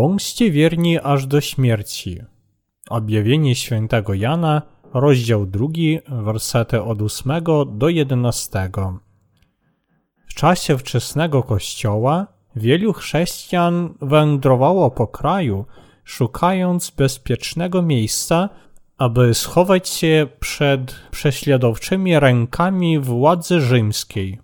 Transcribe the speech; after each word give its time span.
Bądźcie 0.00 0.50
wierni 0.50 0.98
aż 0.98 1.26
do 1.26 1.40
śmierci. 1.40 2.18
Objawienie 2.90 3.54
świętego 3.54 4.14
Jana, 4.14 4.62
rozdział 4.94 5.46
2, 5.46 5.66
wersety 6.08 6.82
od 6.82 7.02
8 7.02 7.32
do 7.66 7.88
11. 7.88 8.70
W 10.28 10.34
czasie 10.34 10.78
wczesnego 10.78 11.42
kościoła 11.42 12.26
wielu 12.56 12.92
chrześcijan 12.92 13.94
wędrowało 14.02 14.90
po 14.90 15.06
kraju, 15.06 15.64
szukając 16.04 16.90
bezpiecznego 16.90 17.82
miejsca, 17.82 18.48
aby 18.98 19.34
schować 19.34 19.88
się 19.88 20.26
przed 20.40 20.94
prześladowczymi 21.10 22.20
rękami 22.20 22.98
władzy 22.98 23.60
rzymskiej. 23.60 24.38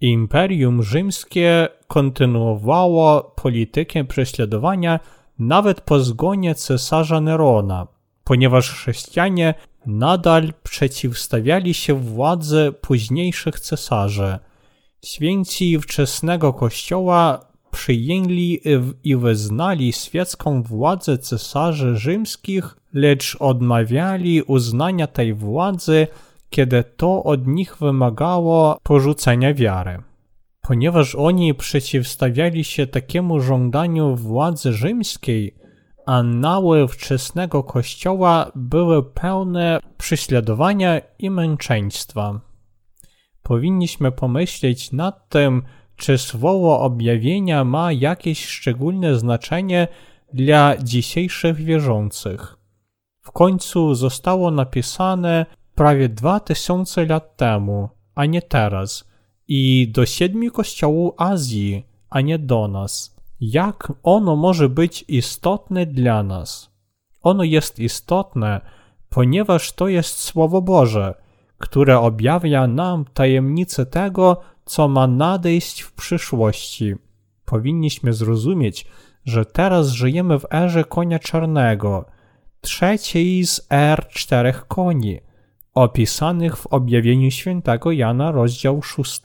Imperium 0.00 0.82
Rzymskie 0.82 1.68
kontynuowało 1.86 3.22
politykę 3.22 4.04
prześladowania 4.04 5.00
nawet 5.38 5.80
po 5.80 6.00
zgonie 6.00 6.54
cesarza 6.54 7.20
Nerona, 7.20 7.86
ponieważ 8.24 8.70
chrześcijanie 8.70 9.54
nadal 9.86 10.52
przeciwstawiali 10.62 11.74
się 11.74 11.94
władzy 11.94 12.72
późniejszych 12.80 13.60
cesarzy. 13.60 14.38
Święci 15.04 15.78
wczesnego 15.78 16.52
kościoła 16.52 17.40
przyjęli 17.70 18.60
i 19.04 19.16
wyznali 19.16 19.92
świecką 19.92 20.62
władzę 20.62 21.18
cesarzy 21.18 21.96
rzymskich, 21.96 22.76
lecz 22.94 23.36
odmawiali 23.40 24.42
uznania 24.42 25.06
tej 25.06 25.34
władzy 25.34 26.06
kiedy 26.50 26.84
to 26.84 27.24
od 27.24 27.46
nich 27.46 27.76
wymagało 27.76 28.78
porzucenia 28.82 29.54
wiary. 29.54 30.02
Ponieważ 30.60 31.14
oni 31.14 31.54
przeciwstawiali 31.54 32.64
się 32.64 32.86
takiemu 32.86 33.40
żądaniu 33.40 34.16
władzy 34.16 34.72
rzymskiej, 34.72 35.54
annały 36.06 36.88
wczesnego 36.88 37.62
kościoła 37.62 38.52
były 38.54 39.02
pełne 39.02 39.80
prześladowania 39.98 41.00
i 41.18 41.30
męczeństwa. 41.30 42.40
Powinniśmy 43.42 44.12
pomyśleć 44.12 44.92
nad 44.92 45.28
tym, 45.28 45.62
czy 45.96 46.18
słowo 46.18 46.80
objawienia 46.80 47.64
ma 47.64 47.92
jakieś 47.92 48.46
szczególne 48.46 49.18
znaczenie 49.18 49.88
dla 50.32 50.76
dzisiejszych 50.76 51.56
wierzących. 51.56 52.56
W 53.20 53.32
końcu 53.32 53.94
zostało 53.94 54.50
napisane 54.50 55.46
prawie 55.78 56.08
dwa 56.08 56.40
tysiące 56.40 57.06
lat 57.06 57.36
temu, 57.36 57.88
a 58.14 58.26
nie 58.26 58.42
teraz, 58.42 59.08
i 59.48 59.88
do 59.94 60.06
siedmiu 60.06 60.50
kościołów 60.52 61.14
Azji, 61.16 61.86
a 62.10 62.20
nie 62.20 62.38
do 62.38 62.68
nas. 62.68 63.16
Jak 63.40 63.92
ono 64.02 64.36
może 64.36 64.68
być 64.68 65.04
istotne 65.08 65.86
dla 65.86 66.22
nas? 66.22 66.70
Ono 67.22 67.44
jest 67.44 67.78
istotne, 67.78 68.60
ponieważ 69.08 69.72
to 69.72 69.88
jest 69.88 70.18
Słowo 70.18 70.62
Boże, 70.62 71.14
które 71.58 72.00
objawia 72.00 72.66
nam 72.66 73.04
tajemnicę 73.14 73.86
tego, 73.86 74.40
co 74.64 74.88
ma 74.88 75.06
nadejść 75.06 75.80
w 75.80 75.92
przyszłości. 75.92 76.94
Powinniśmy 77.44 78.12
zrozumieć, 78.12 78.86
że 79.24 79.44
teraz 79.44 79.88
żyjemy 79.88 80.38
w 80.38 80.52
erze 80.52 80.84
konia 80.84 81.18
czarnego, 81.18 82.04
trzeciej 82.60 83.46
z 83.46 83.66
er 83.70 84.08
czterech 84.08 84.66
koni– 84.66 85.20
opisanych 85.74 86.56
w 86.56 86.66
objawieniu 86.66 87.30
świętego 87.30 87.92
Jana 87.92 88.32
rozdział 88.32 88.82
6. 88.82 89.20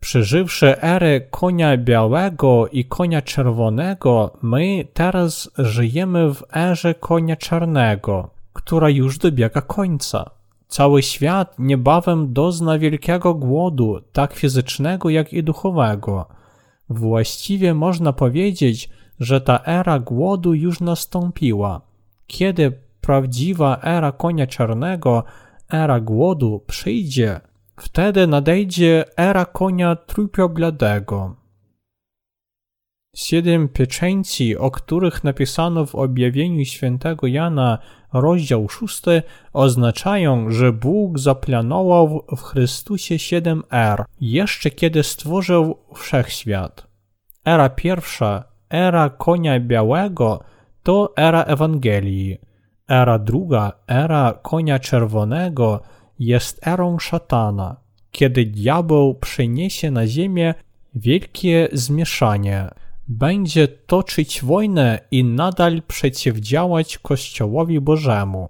Przeżywszy 0.00 0.82
erę 0.82 1.20
konia 1.20 1.76
białego 1.76 2.68
i 2.68 2.84
konia 2.84 3.22
czerwonego, 3.22 4.38
my 4.42 4.84
teraz 4.94 5.50
żyjemy 5.58 6.34
w 6.34 6.42
erze 6.56 6.94
konia 6.94 7.36
czarnego, 7.36 8.30
która 8.52 8.88
już 8.90 9.18
dobiega 9.18 9.60
końca. 9.60 10.30
Cały 10.68 11.02
świat 11.02 11.54
niebawem 11.58 12.32
dozna 12.32 12.78
wielkiego 12.78 13.34
głodu, 13.34 14.00
tak 14.12 14.34
fizycznego 14.34 15.10
jak 15.10 15.32
i 15.32 15.42
duchowego. 15.42 16.26
Właściwie 16.90 17.74
można 17.74 18.12
powiedzieć, 18.12 18.90
że 19.20 19.40
ta 19.40 19.60
era 19.64 19.98
głodu 19.98 20.54
już 20.54 20.80
nastąpiła. 20.80 21.80
Kiedy 22.26 22.72
prawdziwa 23.00 23.80
era 23.82 24.12
konia 24.12 24.46
czarnego 24.46 25.24
era 25.72 26.00
głodu 26.00 26.64
przyjdzie, 26.66 27.40
wtedy 27.76 28.26
nadejdzie 28.26 29.04
era 29.16 29.44
konia 29.44 29.96
trupiobladego. 29.96 31.36
Siedem 33.16 33.68
pieczęci, 33.68 34.56
o 34.56 34.70
których 34.70 35.24
napisano 35.24 35.86
w 35.86 35.94
objawieniu 35.94 36.64
świętego 36.64 37.26
Jana, 37.26 37.78
rozdział 38.12 38.68
szósty, 38.68 39.22
oznaczają, 39.52 40.50
że 40.50 40.72
Bóg 40.72 41.18
zaplanował 41.18 42.24
w 42.36 42.42
Chrystusie 42.42 43.18
siedem 43.18 43.62
er, 43.70 44.04
jeszcze 44.20 44.70
kiedy 44.70 45.02
stworzył 45.02 45.76
wszechświat. 45.94 46.86
Era 47.44 47.68
pierwsza, 47.68 48.44
era 48.70 49.10
konia 49.10 49.60
białego, 49.60 50.40
to 50.82 51.12
era 51.16 51.42
Ewangelii. 51.42 52.38
Era 52.88 53.18
druga, 53.18 53.72
era 53.86 54.32
konia 54.42 54.78
czerwonego, 54.78 55.80
jest 56.18 56.66
erą 56.66 56.98
szatana, 56.98 57.76
kiedy 58.10 58.44
diabeł 58.44 59.14
przyniesie 59.14 59.90
na 59.90 60.06
ziemię 60.06 60.54
wielkie 60.94 61.68
zmieszanie. 61.72 62.68
Będzie 63.08 63.68
toczyć 63.68 64.42
wojnę 64.42 65.00
i 65.10 65.24
nadal 65.24 65.82
przeciwdziałać 65.82 66.98
Kościołowi 66.98 67.80
Bożemu. 67.80 68.48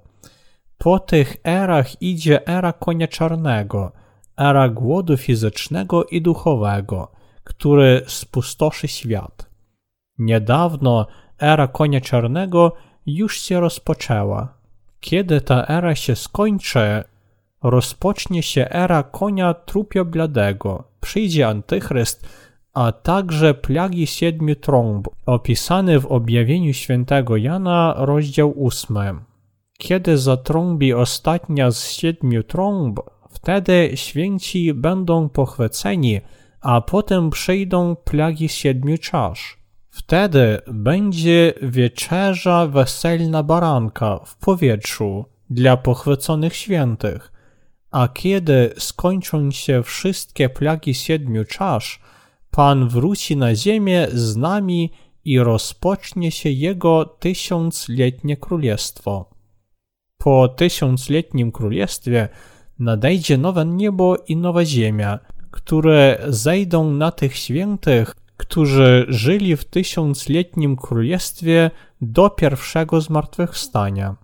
Po 0.78 0.98
tych 0.98 1.36
erach 1.44 2.02
idzie 2.02 2.46
era 2.46 2.72
konia 2.72 3.08
czarnego, 3.08 3.92
era 4.36 4.68
głodu 4.68 5.16
fizycznego 5.16 6.04
i 6.04 6.22
duchowego, 6.22 7.12
który 7.44 8.02
spustoszy 8.06 8.88
świat. 8.88 9.50
Niedawno 10.18 11.06
era 11.38 11.66
konia 11.66 12.00
czarnego 12.00 12.72
już 13.14 13.40
się 13.40 13.60
rozpoczęła. 13.60 14.54
Kiedy 15.00 15.40
ta 15.40 15.66
era 15.66 15.94
się 15.94 16.16
skończy, 16.16 17.04
rozpocznie 17.62 18.42
się 18.42 18.68
era 18.70 19.02
konia 19.02 19.54
trupiobladego. 19.54 20.84
Przyjdzie 21.00 21.48
antychryst, 21.48 22.28
a 22.74 22.92
także 22.92 23.54
plagi 23.54 24.06
siedmiu 24.06 24.56
trąb, 24.56 25.08
opisane 25.26 26.00
w 26.00 26.06
objawieniu 26.06 26.72
świętego 26.72 27.36
Jana, 27.36 27.94
rozdział 27.96 28.54
8. 28.66 29.20
Kiedy 29.78 30.18
zatrąbi 30.18 30.94
ostatnia 30.94 31.70
z 31.70 31.90
siedmiu 31.90 32.42
trąb, 32.42 33.00
wtedy 33.30 33.90
święci 33.94 34.74
będą 34.74 35.28
pochwyceni, 35.28 36.20
a 36.60 36.80
potem 36.80 37.30
przyjdą 37.30 37.96
plagi 37.96 38.48
siedmiu 38.48 38.98
czasz. 38.98 39.57
Wtedy 39.98 40.58
będzie 40.66 41.54
wieczerza 41.62 42.66
weselna 42.66 43.42
baranka 43.42 44.20
w 44.24 44.36
powietrzu 44.36 45.24
dla 45.50 45.76
pochwyconych 45.76 46.56
świętych, 46.56 47.32
a 47.90 48.08
kiedy 48.08 48.74
skończą 48.78 49.50
się 49.50 49.82
wszystkie 49.82 50.48
plagi 50.48 50.94
siedmiu 50.94 51.44
czasz, 51.44 52.00
Pan 52.50 52.88
wróci 52.88 53.36
na 53.36 53.54
ziemię 53.54 54.08
z 54.12 54.36
nami 54.36 54.92
i 55.24 55.38
rozpocznie 55.38 56.30
się 56.30 56.50
Jego 56.50 57.04
tysiącletnie 57.04 58.36
królestwo. 58.36 59.30
Po 60.18 60.48
tysiącletnim 60.48 61.52
królestwie 61.52 62.28
nadejdzie 62.78 63.38
nowe 63.38 63.66
niebo 63.66 64.16
i 64.16 64.36
nowa 64.36 64.64
ziemia, 64.64 65.18
które 65.50 66.18
zejdą 66.28 66.90
na 66.90 67.10
tych 67.10 67.36
świętych, 67.36 68.14
którzy 68.38 69.06
żyli 69.08 69.56
w 69.56 69.64
tysiącletnim 69.64 70.76
królestwie 70.76 71.70
do 72.00 72.30
pierwszego 72.30 73.00
zmartwychwstania. 73.00 74.16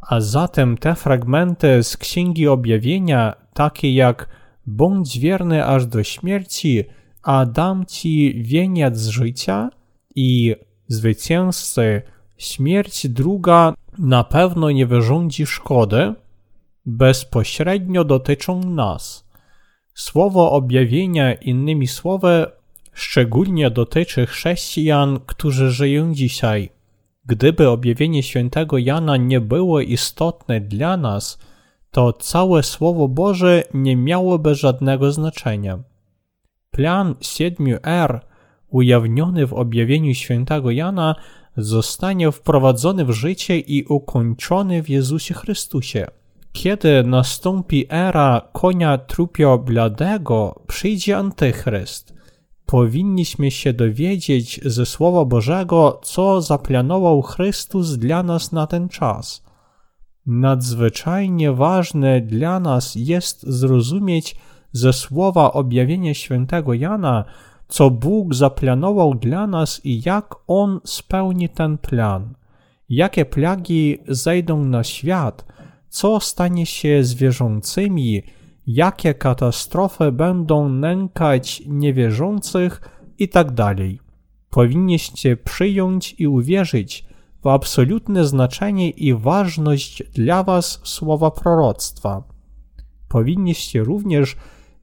A 0.00 0.20
zatem 0.20 0.78
te 0.78 0.94
fragmenty 0.94 1.82
z 1.82 1.96
Księgi 1.96 2.48
Objawienia, 2.48 3.34
takie 3.54 3.94
jak 3.94 4.28
bądź 4.66 5.18
wierny 5.18 5.66
aż 5.66 5.86
do 5.86 6.02
śmierci, 6.02 6.84
a 7.22 7.46
dam 7.46 7.86
ci 7.86 8.42
wieniec 8.42 9.06
życia 9.06 9.70
i 10.14 10.56
zwycięzcy, 10.88 12.02
śmierć 12.38 13.08
druga 13.08 13.74
na 13.98 14.24
pewno 14.24 14.70
nie 14.70 14.86
wyrządzi 14.86 15.46
szkody, 15.46 16.14
bezpośrednio 16.86 18.04
dotyczą 18.04 18.60
nas. 18.60 19.26
Słowo 19.94 20.52
objawienia, 20.52 21.34
innymi 21.34 21.86
słowy, 21.86 22.46
szczególnie 22.96 23.70
dotyczy 23.70 24.26
chrześcijan, 24.26 25.20
którzy 25.26 25.70
żyją 25.70 26.14
dzisiaj. 26.14 26.70
Gdyby 27.26 27.68
objawienie 27.68 28.22
świętego 28.22 28.78
Jana 28.78 29.16
nie 29.16 29.40
było 29.40 29.80
istotne 29.80 30.60
dla 30.60 30.96
nas, 30.96 31.38
to 31.90 32.12
całe 32.12 32.62
Słowo 32.62 33.08
Boże 33.08 33.62
nie 33.74 33.96
miałoby 33.96 34.54
żadnego 34.54 35.12
znaczenia. 35.12 35.78
Plan 36.70 37.14
siedmiu 37.20 37.76
R 37.82 38.20
ujawniony 38.68 39.46
w 39.46 39.52
objawieniu 39.52 40.14
świętego 40.14 40.70
Jana, 40.70 41.14
zostanie 41.56 42.32
wprowadzony 42.32 43.04
w 43.04 43.10
życie 43.10 43.58
i 43.58 43.84
ukończony 43.84 44.82
w 44.82 44.88
Jezusie 44.88 45.34
Chrystusie. 45.34 46.06
Kiedy 46.52 47.02
nastąpi 47.02 47.86
era 47.88 48.48
konia 48.52 48.98
trupio 48.98 49.58
bladego, 49.58 50.62
przyjdzie 50.66 51.16
Antychryst. 51.16 52.15
Powinniśmy 52.66 53.50
się 53.50 53.72
dowiedzieć 53.72 54.60
ze 54.64 54.86
Słowa 54.86 55.24
Bożego, 55.24 56.00
co 56.02 56.40
zaplanował 56.42 57.22
Chrystus 57.22 57.96
dla 57.96 58.22
nas 58.22 58.52
na 58.52 58.66
ten 58.66 58.88
czas. 58.88 59.42
Nadzwyczajnie 60.26 61.52
ważne 61.52 62.20
dla 62.20 62.60
nas 62.60 62.94
jest 62.94 63.42
zrozumieć 63.42 64.36
ze 64.72 64.92
słowa 64.92 65.52
objawienia 65.52 66.14
świętego 66.14 66.74
Jana, 66.74 67.24
co 67.68 67.90
Bóg 67.90 68.34
zaplanował 68.34 69.14
dla 69.14 69.46
nas 69.46 69.80
i 69.84 70.02
jak 70.06 70.34
On 70.46 70.80
spełni 70.84 71.48
ten 71.48 71.78
plan. 71.78 72.34
Jakie 72.88 73.24
plagi 73.24 73.98
zejdą 74.08 74.64
na 74.64 74.84
świat, 74.84 75.44
co 75.88 76.20
stanie 76.20 76.66
się 76.66 77.04
z 77.04 77.14
wierzącymi, 77.14 78.22
jakie 78.66 79.14
katastrofy 79.14 80.12
będą 80.12 80.68
nękać 80.68 81.62
niewierzących 81.66 82.80
itd. 83.18 83.54
Tak 83.54 83.76
Powinniście 84.50 85.36
przyjąć 85.36 86.14
i 86.18 86.26
uwierzyć 86.26 87.04
w 87.42 87.46
absolutne 87.46 88.24
znaczenie 88.24 88.90
i 88.90 89.14
ważność 89.14 90.02
dla 90.02 90.42
Was 90.42 90.80
słowa 90.84 91.30
proroctwa. 91.30 92.22
Powinniście 93.08 93.84
również 93.84 94.36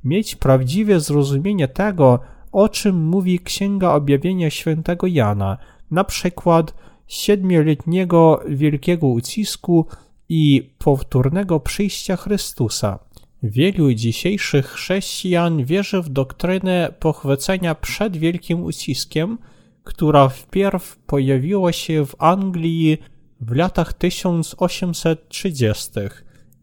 mieć 0.04 0.36
prawdziwe 0.36 1.00
zrozumienie 1.00 1.68
tego, 1.68 2.20
o 2.52 2.70
czym 2.70 3.06
mówi 3.06 3.40
Księga 3.40 3.94
Objawienia 3.94 4.50
Świętego 4.50 5.08
Jana, 5.08 5.58
na 5.92 6.04
przykład 6.04 6.74
siedmioletniego 7.08 8.42
wielkiego 8.48 9.08
ucisku 9.08 9.86
i 10.30 10.74
powtórnego 10.78 11.60
przyjścia 11.60 12.16
Chrystusa. 12.16 13.00
Wielu 13.44 13.94
dzisiejszych 13.94 14.66
chrześcijan 14.66 15.66
wierzy 15.66 16.02
w 16.02 16.10
doktrynę 16.10 16.94
pochwycenia 17.00 17.76
przed 17.76 18.18
wielkim 18.18 18.64
uciskiem, 18.64 19.38
która 19.84 20.30
wpierw 20.30 20.98
pojawiła 20.98 21.72
się 21.72 22.06
w 22.06 22.16
Anglii 22.20 22.98
w 23.42 23.56
latach 23.56 23.94
1830 23.94 25.92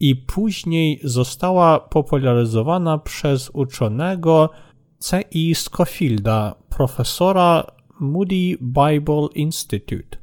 i 0.01 0.17
później 0.17 1.01
została 1.05 1.81
popularyzowana 1.81 2.99
przez 2.99 3.51
uczonego 3.51 4.51
C.I. 4.99 5.55
Scofielda, 5.55 6.55
profesora 6.69 7.67
Moody 8.01 8.57
Bible 8.61 9.29
Institute. 9.35 10.19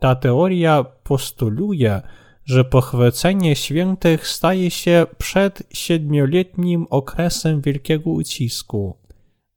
Ta 0.00 0.14
teoria 0.14 0.84
postuluje, 0.84 2.02
że 2.50 2.64
pochwycenie 2.64 3.56
świętych 3.56 4.28
staje 4.28 4.70
się 4.70 5.06
przed 5.18 5.62
siedmioletnim 5.72 6.86
okresem 6.90 7.60
wielkiego 7.60 8.10
ucisku. 8.10 8.96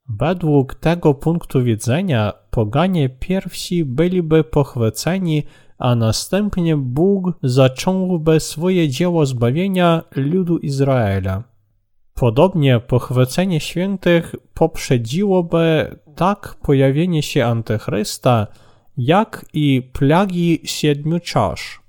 Według 0.09 0.75
tego 0.75 1.13
punktu 1.13 1.63
widzenia 1.63 2.33
poganie 2.51 3.09
pierwsi 3.09 3.85
byliby 3.85 4.43
pochwyceni 4.43 5.43
a 5.77 5.95
następnie 5.95 6.77
Bóg 6.77 7.31
zacząłby 7.43 8.39
swoje 8.39 8.89
dzieło 8.89 9.25
zbawienia 9.25 10.03
ludu 10.15 10.57
Izraela. 10.57 11.43
Podobnie 12.13 12.79
pochwycenie 12.79 13.59
świętych 13.59 14.35
poprzedziłoby 14.53 15.95
tak 16.15 16.55
pojawienie 16.63 17.23
się 17.23 17.45
Antychrysta, 17.45 18.47
jak 18.97 19.45
i 19.53 19.89
plagi 19.93 20.59
siedmiu 20.63 21.19
czasz. 21.19 21.82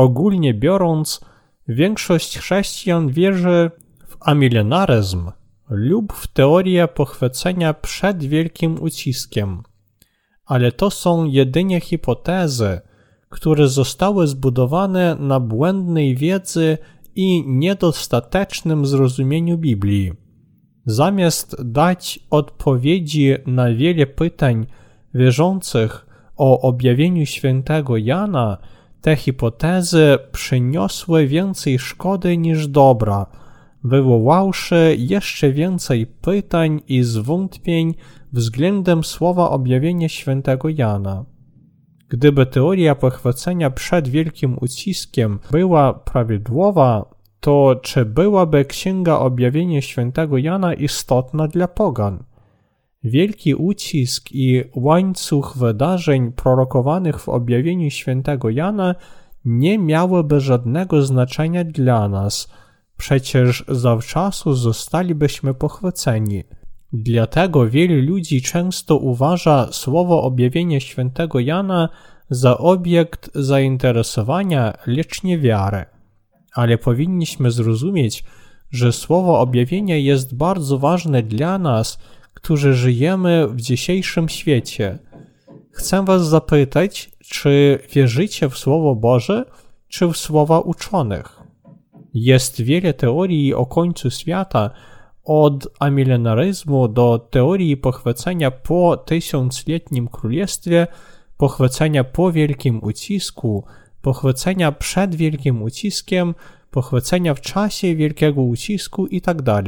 Ogólnie 0.00 0.54
biorąc, 0.54 1.20
większość 1.68 2.38
chrześcijan 2.38 3.08
wierzy 3.08 3.70
w 4.06 4.16
amilenaryzm 4.20 5.30
lub 5.68 6.12
w 6.12 6.26
teorię 6.26 6.88
pochwycenia 6.88 7.74
przed 7.74 8.24
wielkim 8.24 8.82
uciskiem. 8.82 9.62
Ale 10.46 10.72
to 10.72 10.90
są 10.90 11.24
jedynie 11.24 11.80
hipotezy, 11.80 12.80
które 13.28 13.68
zostały 13.68 14.26
zbudowane 14.26 15.16
na 15.18 15.40
błędnej 15.40 16.16
wiedzy 16.16 16.78
i 17.14 17.44
niedostatecznym 17.46 18.86
zrozumieniu 18.86 19.58
Biblii. 19.58 20.12
Zamiast 20.86 21.56
dać 21.64 22.20
odpowiedzi 22.30 23.34
na 23.46 23.74
wiele 23.74 24.06
pytań 24.06 24.66
wierzących 25.14 26.06
o 26.36 26.60
objawieniu 26.60 27.26
świętego 27.26 27.96
Jana, 27.96 28.58
te 29.00 29.16
hipotezy 29.16 30.18
przyniosły 30.32 31.26
więcej 31.26 31.78
szkody 31.78 32.36
niż 32.36 32.68
dobra, 32.68 33.26
wywoławszy 33.84 34.96
jeszcze 34.98 35.52
więcej 35.52 36.06
pytań 36.06 36.80
i 36.88 37.02
zwątpień 37.02 37.94
względem 38.32 39.04
słowa 39.04 39.50
objawienia 39.50 40.08
świętego 40.08 40.68
Jana. 40.68 41.24
Gdyby 42.08 42.46
teoria 42.46 42.94
pochwycenia 42.94 43.70
przed 43.70 44.08
wielkim 44.08 44.56
uciskiem 44.60 45.38
była 45.50 45.94
prawidłowa, 45.94 47.14
to 47.40 47.80
czy 47.82 48.04
byłaby 48.04 48.64
Księga 48.64 49.18
Objawienia 49.18 49.82
Świętego 49.82 50.38
Jana 50.38 50.74
istotna 50.74 51.48
dla 51.48 51.68
pogan? 51.68 52.24
Wielki 53.04 53.54
ucisk 53.54 54.28
i 54.32 54.62
łańcuch 54.74 55.56
wydarzeń 55.56 56.32
prorokowanych 56.32 57.20
w 57.20 57.28
objawieniu 57.28 57.90
świętego 57.90 58.50
Jana 58.50 58.94
nie 59.44 59.78
miałyby 59.78 60.40
żadnego 60.40 61.02
znaczenia 61.02 61.64
dla 61.64 62.08
nas, 62.08 62.48
przecież 62.96 63.64
zawczasu 63.68 64.54
zostalibyśmy 64.54 65.54
pochwyceni. 65.54 66.44
Dlatego 66.92 67.68
wielu 67.68 68.02
ludzi 68.12 68.42
często 68.42 68.96
uważa 68.96 69.72
słowo 69.72 70.22
objawienia 70.22 70.80
świętego 70.80 71.40
Jana 71.40 71.88
za 72.30 72.58
obiekt 72.58 73.30
zainteresowania, 73.34 74.72
lecz 74.86 75.22
nie 75.22 75.38
wiarę. 75.38 75.86
Ale 76.54 76.78
powinniśmy 76.78 77.50
zrozumieć, 77.50 78.24
że 78.70 78.92
słowo 78.92 79.40
objawienia 79.40 79.96
jest 79.96 80.36
bardzo 80.36 80.78
ważne 80.78 81.22
dla 81.22 81.58
nas, 81.58 81.98
którzy 82.42 82.74
żyjemy 82.74 83.48
w 83.48 83.60
dzisiejszym 83.60 84.28
świecie. 84.28 84.98
Chcę 85.70 86.04
Was 86.04 86.28
zapytać, 86.28 87.10
czy 87.18 87.78
wierzycie 87.92 88.48
w 88.48 88.58
Słowo 88.58 88.94
Boże, 88.94 89.44
czy 89.88 90.08
w 90.08 90.16
słowa 90.16 90.60
uczonych? 90.60 91.40
Jest 92.14 92.62
wiele 92.62 92.94
teorii 92.94 93.54
o 93.54 93.66
końcu 93.66 94.10
świata, 94.10 94.70
od 95.24 95.68
amilenaryzmu 95.78 96.88
do 96.88 97.28
teorii 97.30 97.76
pochwycenia 97.76 98.50
po 98.50 98.96
tysiącletnim 98.96 100.08
królestwie, 100.08 100.86
pochwycenia 101.36 102.04
po 102.04 102.32
wielkim 102.32 102.84
ucisku, 102.84 103.64
pochwycenia 104.02 104.72
przed 104.72 105.14
wielkim 105.14 105.62
uciskiem, 105.62 106.34
pochwycenia 106.70 107.34
w 107.34 107.40
czasie 107.40 107.96
wielkiego 107.96 108.42
ucisku 108.42 109.06
itd. 109.06 109.62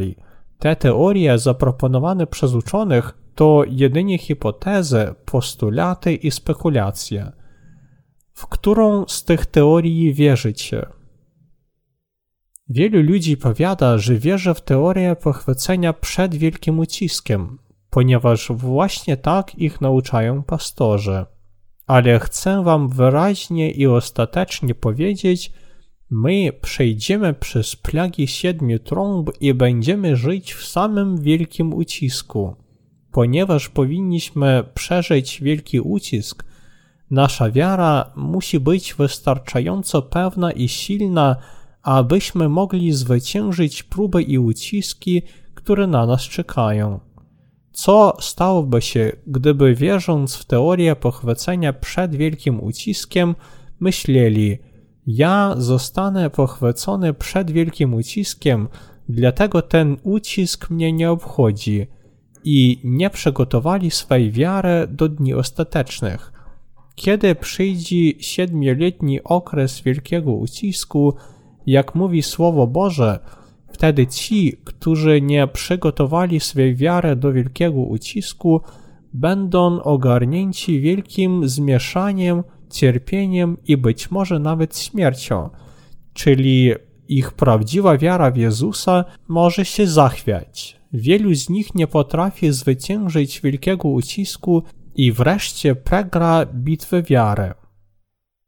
Te 0.62 0.76
teorie 0.76 1.38
zaproponowane 1.38 2.26
przez 2.26 2.54
uczonych 2.54 3.18
to 3.34 3.64
jedynie 3.68 4.18
hipotezy, 4.18 5.14
postulaty 5.24 6.14
i 6.14 6.30
spekulacje. 6.30 7.32
W 8.32 8.46
którą 8.46 9.04
z 9.08 9.24
tych 9.24 9.46
teorii 9.46 10.14
wierzycie? 10.14 10.86
Wielu 12.68 13.02
ludzi 13.02 13.36
powiada, 13.36 13.98
że 13.98 14.14
wierzy 14.14 14.54
w 14.54 14.60
teorię 14.60 15.16
pochwycenia 15.16 15.92
przed 15.92 16.34
wielkim 16.34 16.78
uciskiem, 16.78 17.58
ponieważ 17.90 18.52
właśnie 18.52 19.16
tak 19.16 19.54
ich 19.54 19.80
nauczają 19.80 20.42
pastorzy. 20.42 21.24
Ale 21.86 22.18
chcę 22.18 22.64
wam 22.64 22.88
wyraźnie 22.88 23.70
i 23.70 23.86
ostatecznie 23.86 24.74
powiedzieć, 24.74 25.52
my 26.14 26.52
przejdziemy 26.60 27.34
przez 27.34 27.76
plagi 27.76 28.26
siedmiu 28.26 28.78
trąb 28.78 29.30
i 29.40 29.54
będziemy 29.54 30.16
żyć 30.16 30.54
w 30.54 30.66
samym 30.66 31.22
wielkim 31.22 31.74
ucisku. 31.74 32.56
Ponieważ 33.12 33.68
powinniśmy 33.68 34.64
przeżyć 34.74 35.40
wielki 35.42 35.80
ucisk, 35.80 36.44
nasza 37.10 37.50
wiara 37.50 38.12
musi 38.16 38.60
być 38.60 38.94
wystarczająco 38.94 40.02
pewna 40.02 40.52
i 40.52 40.68
silna, 40.68 41.36
abyśmy 41.82 42.48
mogli 42.48 42.92
zwyciężyć 42.92 43.82
próby 43.82 44.22
i 44.22 44.38
uciski, 44.38 45.22
które 45.54 45.86
na 45.86 46.06
nas 46.06 46.22
czekają. 46.22 47.00
Co 47.72 48.16
stałoby 48.20 48.82
się, 48.82 49.12
gdyby 49.26 49.74
wierząc 49.74 50.36
w 50.36 50.44
teorię 50.44 50.96
pochwycenia 50.96 51.72
przed 51.72 52.14
wielkim 52.14 52.60
uciskiem, 52.60 53.34
myśleli, 53.80 54.58
ja 55.06 55.54
zostanę 55.58 56.30
pochwycony 56.30 57.14
przed 57.14 57.50
wielkim 57.50 57.94
uciskiem, 57.94 58.68
dlatego 59.08 59.62
ten 59.62 59.96
ucisk 60.02 60.70
mnie 60.70 60.92
nie 60.92 61.10
obchodzi. 61.10 61.86
i 62.44 62.80
nie 62.84 63.10
przygotowali 63.10 63.90
swej 63.90 64.30
wiary 64.30 64.86
do 64.90 65.08
dni 65.08 65.34
ostatecznych. 65.34 66.32
Kiedy 66.94 67.34
przyjdzie 67.34 68.12
siedmioletni 68.18 69.22
okres 69.24 69.80
wielkiego 69.80 70.32
ucisku, 70.32 71.14
jak 71.66 71.94
mówi 71.94 72.22
Słowo 72.22 72.66
Boże, 72.66 73.18
wtedy 73.72 74.06
ci, 74.06 74.56
którzy 74.64 75.20
nie 75.20 75.46
przygotowali 75.46 76.40
swej 76.40 76.74
wiary 76.74 77.16
do 77.16 77.32
wielkiego 77.32 77.80
ucisku, 77.80 78.60
będą 79.12 79.82
ogarnięci 79.82 80.80
wielkim 80.80 81.48
zmieszaniem, 81.48 82.42
cierpieniem 82.72 83.56
i 83.64 83.76
być 83.76 84.10
może 84.10 84.38
nawet 84.38 84.78
śmiercią, 84.78 85.50
czyli 86.12 86.72
ich 87.08 87.32
prawdziwa 87.32 87.98
wiara 87.98 88.30
w 88.30 88.36
Jezusa 88.36 89.04
może 89.28 89.64
się 89.64 89.86
zachwiać. 89.86 90.80
Wielu 90.92 91.34
z 91.34 91.48
nich 91.48 91.74
nie 91.74 91.86
potrafi 91.86 92.52
zwyciężyć 92.52 93.40
wielkiego 93.40 93.88
ucisku 93.88 94.62
i 94.94 95.12
wreszcie 95.12 95.74
pregra 95.74 96.46
bitwę 96.46 97.02
wiary. 97.02 97.54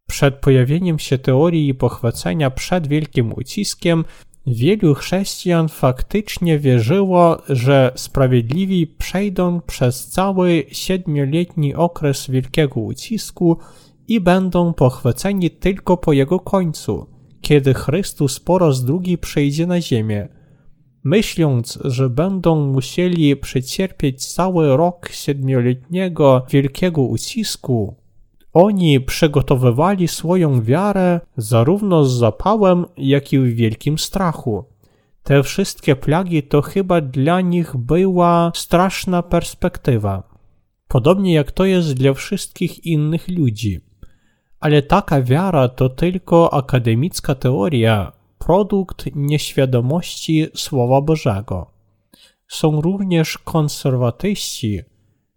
Przed 0.07 0.35
pojawieniem 0.35 0.99
się 0.99 1.19
teorii 1.19 1.75
pochwycenia 1.75 2.51
przed 2.51 2.87
wielkim 2.87 3.33
uciskiem, 3.33 4.05
wielu 4.47 4.95
chrześcijan 4.95 5.69
faktycznie 5.69 6.59
wierzyło, 6.59 7.43
że 7.49 7.93
sprawiedliwi 7.95 8.87
przejdą 8.87 9.61
przez 9.61 10.07
cały 10.07 10.65
siedmioletni 10.73 11.75
okres 11.75 12.31
wielkiego 12.31 12.81
ucisku 12.81 13.59
i 14.09 14.21
będą 14.21 14.73
pochwyceni 14.73 15.51
tylko 15.51 15.97
po 15.97 16.13
jego 16.13 16.41
końcu, 16.41 17.07
kiedy 17.41 17.75
Chrystus 17.75 18.41
po 18.41 18.59
raz 18.59 18.85
drugi 18.85 19.19
przyjdzie 19.19 19.67
na 19.67 19.81
ziemię. 19.81 20.29
Myśląc, 21.05 21.79
że 21.85 22.11
będą 22.11 22.67
musieli 22.67 23.37
przecierpieć 23.37 24.27
cały 24.27 24.77
rok 24.77 25.09
siedmioletniego 25.13 26.47
wielkiego 26.51 27.03
ucisku, 27.03 27.97
oni 28.55 29.01
przygotowywali 29.01 30.09
swoją 30.09 30.63
wiarę 30.63 31.21
zarówno 31.37 32.05
z 32.05 32.13
zapałem, 32.13 32.85
jak 32.97 33.33
i 33.33 33.39
w 33.39 33.55
wielkim 33.55 33.99
strachu. 33.99 34.65
Te 35.23 35.43
wszystkie 35.43 35.97
plagi 35.97 36.43
to 36.43 36.63
chyba 36.63 37.01
dla 37.01 37.41
nich 37.41 37.77
była 37.77 38.53
straszna 38.55 39.23
perspektywa. 39.23 40.23
Podobnie 40.89 41.35
jak 41.35 41.53
to 41.53 41.65
jest 41.65 41.93
dla 41.93 42.15
wszystkich 42.15 42.87
innych 42.87 43.29
ludzi. 43.29 43.81
Ale 44.65 44.83
taka 44.83 45.23
wiara 45.23 45.69
to 45.69 45.89
tylko 45.89 46.55
akademicka 46.55 47.35
teoria, 47.35 48.13
produkt 48.39 49.05
nieświadomości 49.15 50.47
Słowa 50.55 51.01
Bożego. 51.01 51.71
Są 52.49 52.81
również 52.81 53.39
konserwatyści, 53.39 54.81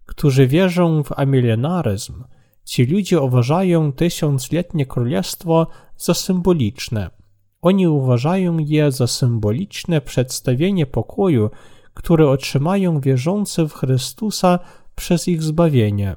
którzy 0.05 0.48
wierzą 0.48 1.03
w 1.03 1.19
amilenaryzm. 1.19 2.24
Ci 2.63 2.86
ludzie 2.86 3.22
uważają 3.22 3.91
tysiącletnie 3.91 4.86
królestwo 4.86 5.67
za 5.98 6.13
symboliczne. 6.13 7.10
Oni 7.62 7.88
uważają 7.88 8.57
je 8.57 8.91
za 8.91 9.07
symboliczne 9.07 10.01
przedstawienie 10.01 10.86
pokoju, 10.86 11.50
które 11.93 12.29
otrzymają 12.29 13.00
wierzący 13.00 13.67
w 13.67 13.74
Chrystusa 13.74 14.60
przez 14.96 15.27
ich 15.27 15.43
zbawienie. 15.43 16.15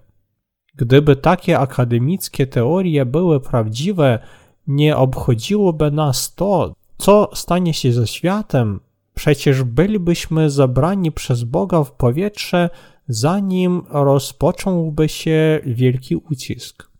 Gdyby 0.81 1.17
takie 1.17 1.59
akademickie 1.59 2.47
teorie 2.47 3.07
były 3.07 3.41
prawdziwe, 3.41 4.19
nie 4.67 4.97
obchodziłoby 4.97 5.91
nas 5.91 6.35
to, 6.35 6.75
co 6.99 7.31
stanie 7.35 7.75
się 7.75 7.93
ze 7.93 8.07
światem. 8.07 8.81
Przecież 9.15 9.63
bylibyśmy 9.63 10.51
zabrani 10.51 11.13
przez 11.13 11.45
Boga 11.45 11.85
w 11.85 11.93
powietrze, 11.93 12.71
zanim 13.09 13.83
rozpocząłby 13.91 15.09
się 15.09 15.61
wielki 15.67 16.17
ucisk. 16.17 16.91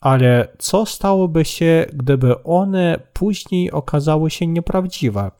Ale 0.00 0.48
co 0.58 0.86
stałoby 0.86 1.44
się, 1.44 1.86
gdyby 1.92 2.42
one 2.42 3.00
później 3.12 3.70
okazały 3.70 4.30
się 4.30 4.46
nieprawdziwe? 4.46 5.30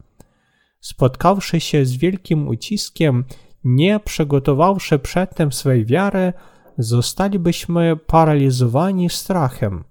Spotkawszy 0.81 1.61
się 1.61 1.85
z 1.85 1.97
wielkim 1.97 2.49
uciskiem, 2.49 3.25
nie 3.65 4.01
przygotowawszy 4.01 4.99
przedtem 4.99 5.53
swej 5.53 5.85
wiary, 5.85 6.33
zostalibyśmy 6.79 7.97
paraliżowani 7.97 9.11
strachem. 9.11 9.85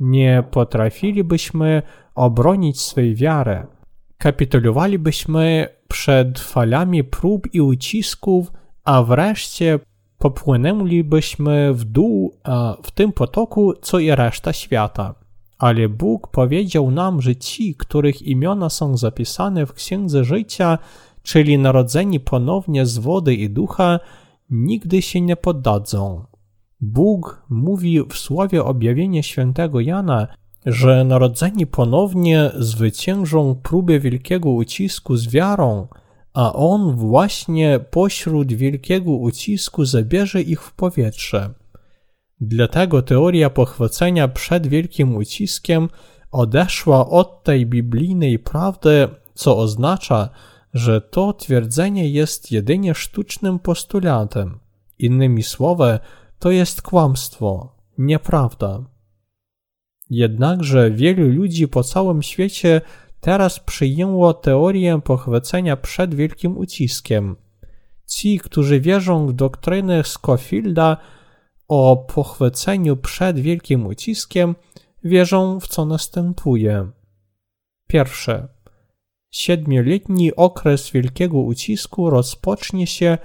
Nie 0.00 0.44
potrafilibyśmy 0.50 1.82
obronić 2.14 2.80
swej 2.80 3.14
wiary. 3.14 3.66
Kapitulowalibyśmy 4.18 5.68
przed 5.88 6.38
falami 6.38 7.04
prób 7.04 7.54
i 7.54 7.60
ucisków, 7.60 8.52
a 8.84 9.02
wreszcie 9.02 9.78
popłynęlibyśmy 10.18 11.74
w 11.74 11.84
dół 11.84 12.34
w 12.82 12.90
tym 12.90 13.12
potoku, 13.12 13.72
co 13.82 13.98
i 13.98 14.10
reszta 14.10 14.52
świata. 14.52 15.14
Ale 15.58 15.88
Bóg 15.88 16.28
powiedział 16.28 16.90
nam, 16.90 17.22
że 17.22 17.36
ci, 17.36 17.74
których 17.74 18.22
imiona 18.22 18.68
są 18.68 18.96
zapisane 18.96 19.66
w 19.66 19.72
Księdze 19.72 20.24
Życia, 20.24 20.78
czyli 21.22 21.58
narodzeni 21.58 22.20
ponownie 22.20 22.86
z 22.86 22.98
wody 22.98 23.34
i 23.34 23.50
ducha, 23.50 24.00
nigdy 24.50 25.02
się 25.02 25.20
nie 25.20 25.36
poddadzą. 25.36 26.24
Bóg 26.80 27.42
mówi 27.48 28.00
w 28.08 28.14
słowie 28.14 28.64
objawienia 28.64 29.22
świętego 29.22 29.80
Jana, 29.80 30.26
że 30.66 31.04
narodzeni 31.04 31.66
ponownie 31.66 32.50
zwyciężą 32.58 33.54
próbę 33.62 34.00
wielkiego 34.00 34.50
ucisku 34.50 35.16
z 35.16 35.28
wiarą, 35.28 35.88
a 36.34 36.52
On 36.52 36.96
właśnie 36.96 37.80
pośród 37.90 38.52
wielkiego 38.52 39.10
ucisku 39.12 39.84
zabierze 39.84 40.42
ich 40.42 40.62
w 40.62 40.74
powietrze. 40.74 41.54
Dlatego 42.40 43.02
teoria 43.02 43.50
pochwycenia 43.50 44.28
przed 44.28 44.66
wielkim 44.66 45.16
uciskiem 45.16 45.88
odeszła 46.32 47.08
od 47.08 47.42
tej 47.44 47.66
biblijnej 47.66 48.38
prawdy, 48.38 49.08
co 49.34 49.58
oznacza, 49.58 50.28
że 50.74 51.00
to 51.00 51.32
twierdzenie 51.32 52.08
jest 52.08 52.52
jedynie 52.52 52.94
sztucznym 52.94 53.58
postulatem. 53.58 54.58
Innymi 54.98 55.42
słowy, 55.42 55.98
to 56.38 56.50
jest 56.50 56.82
kłamstwo, 56.82 57.76
nieprawda. 57.98 58.84
Jednakże 60.10 60.90
wielu 60.90 61.28
ludzi 61.28 61.68
po 61.68 61.82
całym 61.82 62.22
świecie 62.22 62.80
teraz 63.20 63.60
przyjęło 63.60 64.34
teorię 64.34 65.00
pochwycenia 65.04 65.76
przed 65.76 66.14
wielkim 66.14 66.58
uciskiem. 66.58 67.36
Ci, 68.06 68.38
którzy 68.38 68.80
wierzą 68.80 69.26
w 69.26 69.32
doktrynę 69.32 70.04
Scofielda 70.04 70.96
o 71.68 71.96
pochwyceniu 71.96 72.96
przed 72.96 73.40
wielkim 73.40 73.86
uciskiem, 73.86 74.54
wierzą 75.04 75.60
w 75.60 75.68
co 75.68 75.84
następuje. 75.84 76.90
Pierwsze. 77.86 78.48
Siedmioletni 79.30 80.36
okres 80.36 80.90
wielkiego 80.90 81.38
ucisku 81.38 82.10
rozpocznie 82.10 82.86
się 82.86 83.18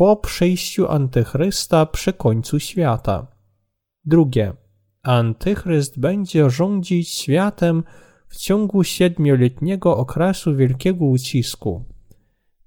po 0.00 0.16
przyjściu 0.16 0.88
Antychrysta 0.88 1.86
przy 1.86 2.12
końcu 2.12 2.60
świata. 2.60 3.26
Drugie. 4.04 4.52
Antychryst 5.02 6.00
będzie 6.00 6.50
rządzić 6.50 7.08
światem 7.08 7.84
w 8.28 8.36
ciągu 8.36 8.84
siedmioletniego 8.84 9.96
okresu 9.96 10.56
wielkiego 10.56 11.04
ucisku. 11.04 11.84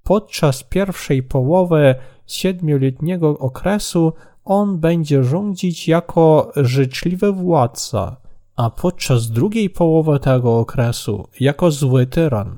Podczas 0.03 0.63
pierwszej 0.63 1.23
połowy 1.23 1.95
siedmioletniego 2.27 3.37
okresu 3.37 4.13
on 4.43 4.79
będzie 4.79 5.23
rządzić 5.23 5.87
jako 5.87 6.51
życzliwy 6.55 7.31
władca, 7.31 8.17
a 8.55 8.69
podczas 8.69 9.29
drugiej 9.29 9.69
połowy 9.69 10.19
tego 10.19 10.59
okresu 10.59 11.27
jako 11.39 11.71
zły 11.71 12.05
tyran. 12.05 12.57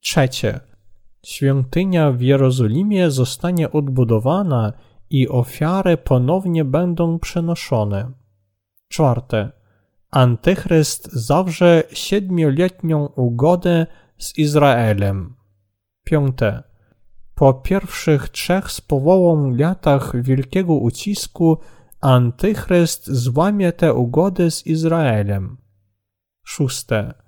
Trzecie. 0.00 0.73
Świątynia 1.24 2.12
w 2.12 2.20
Jerozolimie 2.20 3.10
zostanie 3.10 3.72
odbudowana 3.72 4.72
i 5.10 5.28
ofiary 5.28 5.96
ponownie 5.96 6.64
będą 6.64 7.18
przenoszone. 7.18 8.12
Czwarte. 8.88 9.52
Antychryst 10.10 11.12
zawrze 11.12 11.82
siedmioletnią 11.92 13.06
ugodę 13.06 13.86
z 14.18 14.38
Izraelem. 14.38 15.34
Piąte. 16.04 16.62
Po 17.34 17.54
pierwszych 17.54 18.28
trzech 18.28 18.72
z 18.72 18.80
połową 18.80 19.50
latach 19.50 20.22
wielkiego 20.22 20.74
ucisku 20.74 21.58
Antychryst 22.00 23.06
złamie 23.06 23.72
tę 23.72 23.94
ugodę 23.94 24.50
z 24.50 24.66
Izraelem. 24.66 25.56
Szóste. 26.46 27.23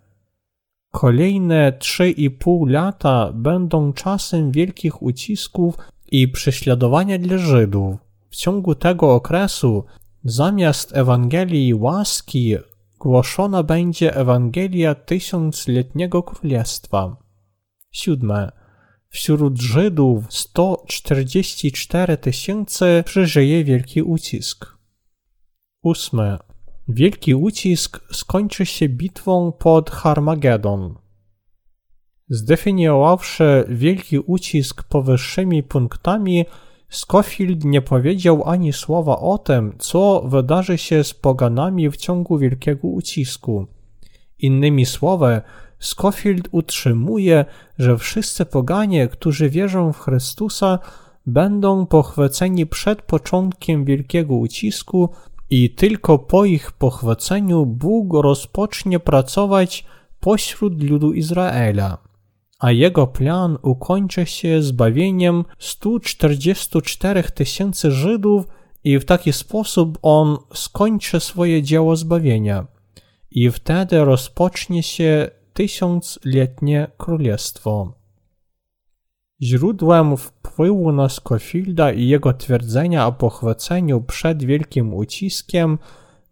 Kolejne 0.97 1.73
trzy 1.73 2.11
i 2.11 2.31
pół 2.31 2.67
lata 2.67 3.33
będą 3.33 3.93
czasem 3.93 4.53
wielkich 4.53 5.03
ucisków 5.03 5.75
i 6.11 6.29
prześladowania 6.29 7.19
dla 7.19 7.39
Żydów. 7.39 7.97
W 8.31 8.37
ciągu 8.37 8.75
tego 8.75 9.15
okresu 9.15 9.85
zamiast 10.25 10.97
Ewangelii 10.97 11.75
łaski 11.75 12.57
głoszona 12.99 13.63
będzie 13.63 14.17
Ewangelia 14.17 14.95
tysiącletniego 14.95 16.23
królestwa. 16.23 17.17
Siódme. 17.93 18.53
W 19.09 19.17
wśród 19.17 19.61
Żydów 19.61 20.25
144 20.29 22.17
tysięcy 22.17 23.03
przeżyje 23.07 23.65
wielki 23.65 24.03
ucisk. 24.03 24.67
Ósme. 25.83 26.46
Wielki 26.89 27.35
ucisk 27.35 28.01
skończy 28.13 28.67
się 28.67 28.89
bitwą 28.89 29.53
pod 29.53 29.91
Harmagedon. 29.91 30.95
Zdefiniowawszy 32.29 33.65
wielki 33.69 34.19
ucisk 34.19 34.83
powyższymi 34.83 35.63
punktami, 35.63 36.45
Scofield 36.89 37.65
nie 37.65 37.83
powiedział 37.83 38.49
ani 38.49 38.73
słowa 38.73 39.19
o 39.19 39.39
tym, 39.39 39.73
co 39.79 40.23
wydarzy 40.27 40.79
się 40.79 41.05
z 41.05 41.15
poganami 41.15 41.91
w 41.91 41.97
ciągu 41.97 42.39
wielkiego 42.39 42.89
ucisku. 42.89 43.67
Innymi 44.39 44.87
słowy, 44.87 45.41
Scofield 45.79 46.49
utrzymuje, 46.53 47.45
że 47.79 47.99
wszyscy 47.99 48.45
poganie, 48.45 49.09
którzy 49.09 49.51
wierzą 49.51 49.93
w 49.93 49.99
Chrystusa, 49.99 50.79
będą 51.27 51.87
pochwyceni 51.87 52.67
przed 52.67 53.03
początkiem 53.03 53.85
wielkiego 53.85 54.35
ucisku 54.35 55.11
i 55.51 55.71
tylko 55.71 56.19
po 56.19 56.45
ich 56.45 56.73
pochwyceniu 56.73 57.67
Bóg 57.67 58.15
rozpocznie 58.15 59.01
pracować 59.01 59.85
pośród 60.21 60.83
ludu 60.83 61.13
Izraela 61.13 62.07
a 62.59 62.73
jego 62.73 63.07
plan 63.07 63.59
ukończy 63.63 64.27
się 64.27 64.63
zbawieniem 64.63 65.45
144 65.59 67.23
tysięcy 67.23 67.91
Żydów 67.91 68.47
i 68.85 68.99
w 68.99 69.05
taki 69.05 69.33
sposób 69.33 69.99
on 70.03 70.39
skończy 70.55 71.21
swoje 71.21 71.63
dzieło 71.63 71.97
zbawienia. 71.97 72.67
I 73.31 73.51
wtedy 73.51 74.05
rozpocznie 74.05 74.83
się 74.83 75.31
tysiącletnie 75.53 76.87
królestwo. 76.97 77.93
Źródłem 79.43 80.17
wpływu 80.17 80.93
na 80.93 81.09
Scofielda 81.09 81.93
i 81.93 82.09
jego 82.09 82.33
twierdzenia 82.33 83.07
o 83.07 83.13
pochwyceniu 83.13 84.01
przed 84.01 84.45
wielkim 84.45 84.95
uciskiem 84.95 85.79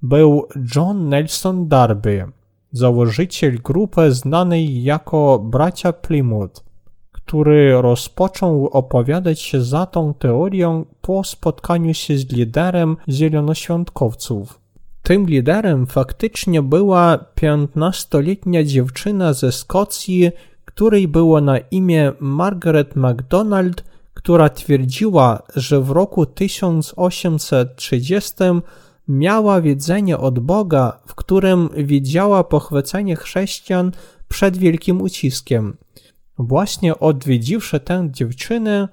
był 0.02 0.46
John 0.76 1.08
Nelson 1.08 1.68
Darby, 1.68 2.26
założyciel 2.73 3.62
grupy 3.62 4.12
znanej 4.12 4.82
jako 4.82 5.38
bracia 5.38 5.92
Plymouth, 5.92 6.64
który 7.12 7.82
rozpoczął 7.82 8.68
opowiadać 8.68 9.40
się 9.40 9.62
za 9.62 9.87
tą 9.87 10.14
teorią 10.14 10.84
po 11.00 11.25
spotkaniu 11.25 11.94
się 11.94 12.18
z 12.18 12.32
liderem 12.32 12.96
zielonoświątkowców. 13.08 14.61
Tym 15.02 15.26
liderem 15.26 15.87
faktycznie 15.87 16.62
była 16.62 17.18
15-letnia 17.37 18.64
dziewczyna 18.64 19.32
ze 19.32 19.52
Szkocji, 19.52 20.30
której 20.74 21.08
było 21.08 21.40
na 21.40 21.58
imię 21.58 22.12
Margaret 22.20 22.96
MacDonald, 22.96 23.84
która 24.14 24.48
twierdziła, 24.48 25.42
że 25.56 25.80
w 25.80 25.90
roku 25.90 26.26
1830 26.26 28.34
miała 29.08 29.60
wiedzenie 29.60 30.18
od 30.18 30.38
Boga, 30.38 31.00
w 31.06 31.14
którym 31.14 31.68
widziała 31.76 32.44
pochwycenie 32.44 33.16
chrześcijan 33.16 33.92
przed 34.28 34.56
wielkim 34.56 35.02
uciskiem. 35.02 35.76
Właśnie 36.38 36.98
odwiedziwszy 36.98 37.80
tę 37.80 38.08
dziewczynę, 38.10 38.88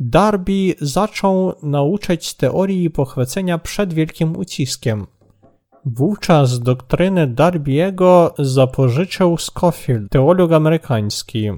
Darby 0.00 0.74
zaczął 0.80 1.52
nauczać 1.62 2.34
teorii 2.34 2.90
pochwycenia 2.90 3.58
przed 3.58 3.94
wielkim 3.94 4.36
uciskiem. 4.36 5.06
Wówczas 5.86 6.60
doktrynę 6.60 7.28
Darby'ego 7.28 8.30
zapożyczył 8.38 9.38
Scofield, 9.38 10.10
teolog 10.10 10.52
amerykański. 10.52 11.50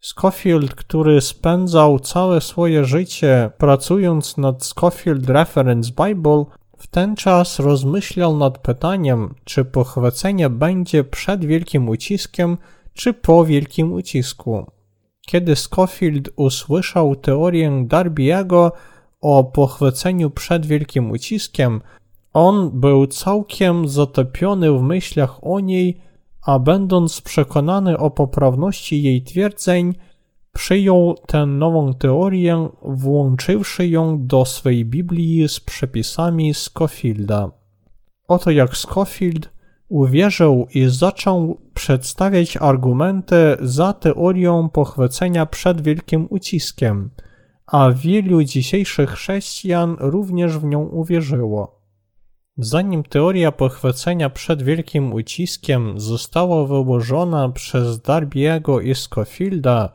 Scofield, 0.00 0.74
który 0.74 1.20
spędzał 1.20 1.98
całe 1.98 2.40
swoje 2.40 2.84
życie 2.84 3.50
pracując 3.58 4.36
nad 4.36 4.64
Scofield 4.64 5.28
Reference 5.30 5.92
Bible, 6.04 6.44
w 6.78 6.86
ten 6.86 7.16
czas 7.16 7.58
rozmyślał 7.58 8.36
nad 8.36 8.58
pytaniem, 8.58 9.34
czy 9.44 9.64
pochwycenie 9.64 10.50
będzie 10.50 11.04
przed 11.04 11.44
wielkim 11.44 11.88
uciskiem, 11.88 12.58
czy 12.92 13.12
po 13.12 13.44
wielkim 13.44 13.92
ucisku. 13.92 14.66
Kiedy 15.26 15.56
Scofield 15.56 16.30
usłyszał 16.36 17.16
teorię 17.16 17.70
Darby'ego 17.70 18.70
o 19.20 19.44
pochwyceniu 19.44 20.30
przed 20.30 20.66
wielkim 20.66 21.10
uciskiem, 21.10 21.80
on 22.38 22.80
był 22.80 23.06
całkiem 23.06 23.88
zatopiony 23.88 24.72
w 24.72 24.82
myślach 24.82 25.44
o 25.44 25.60
niej, 25.60 26.00
a 26.42 26.58
będąc 26.58 27.20
przekonany 27.20 27.98
o 27.98 28.10
poprawności 28.10 29.02
jej 29.02 29.22
twierdzeń, 29.22 29.94
przyjął 30.52 31.14
tę 31.26 31.46
nową 31.46 31.94
teorię, 31.94 32.68
włączywszy 32.82 33.88
ją 33.88 34.26
do 34.26 34.44
swej 34.44 34.84
Biblii 34.84 35.48
z 35.48 35.60
przepisami 35.60 36.54
Scofielda. 36.54 37.50
Oto 38.28 38.50
jak 38.50 38.76
Scofield 38.76 39.50
uwierzył 39.88 40.66
i 40.74 40.86
zaczął 40.88 41.60
przedstawiać 41.74 42.56
argumenty 42.56 43.56
za 43.60 43.92
teorią 43.92 44.68
pochwycenia 44.68 45.46
przed 45.46 45.80
wielkim 45.80 46.26
uciskiem, 46.30 47.10
a 47.66 47.90
wielu 47.90 48.42
dzisiejszych 48.42 49.10
chrześcijan 49.10 49.96
również 50.00 50.58
w 50.58 50.64
nią 50.64 50.82
uwierzyło. 50.82 51.77
Zanim 52.58 53.02
teoria 53.02 53.52
pochwycenia 53.52 54.30
przed 54.30 54.62
wielkim 54.62 55.12
uciskiem 55.12 56.00
została 56.00 56.66
wyłożona 56.66 57.48
przez 57.48 57.98
Darby'ego 57.98 58.84
i 58.84 58.94
Scofielda, 58.94 59.92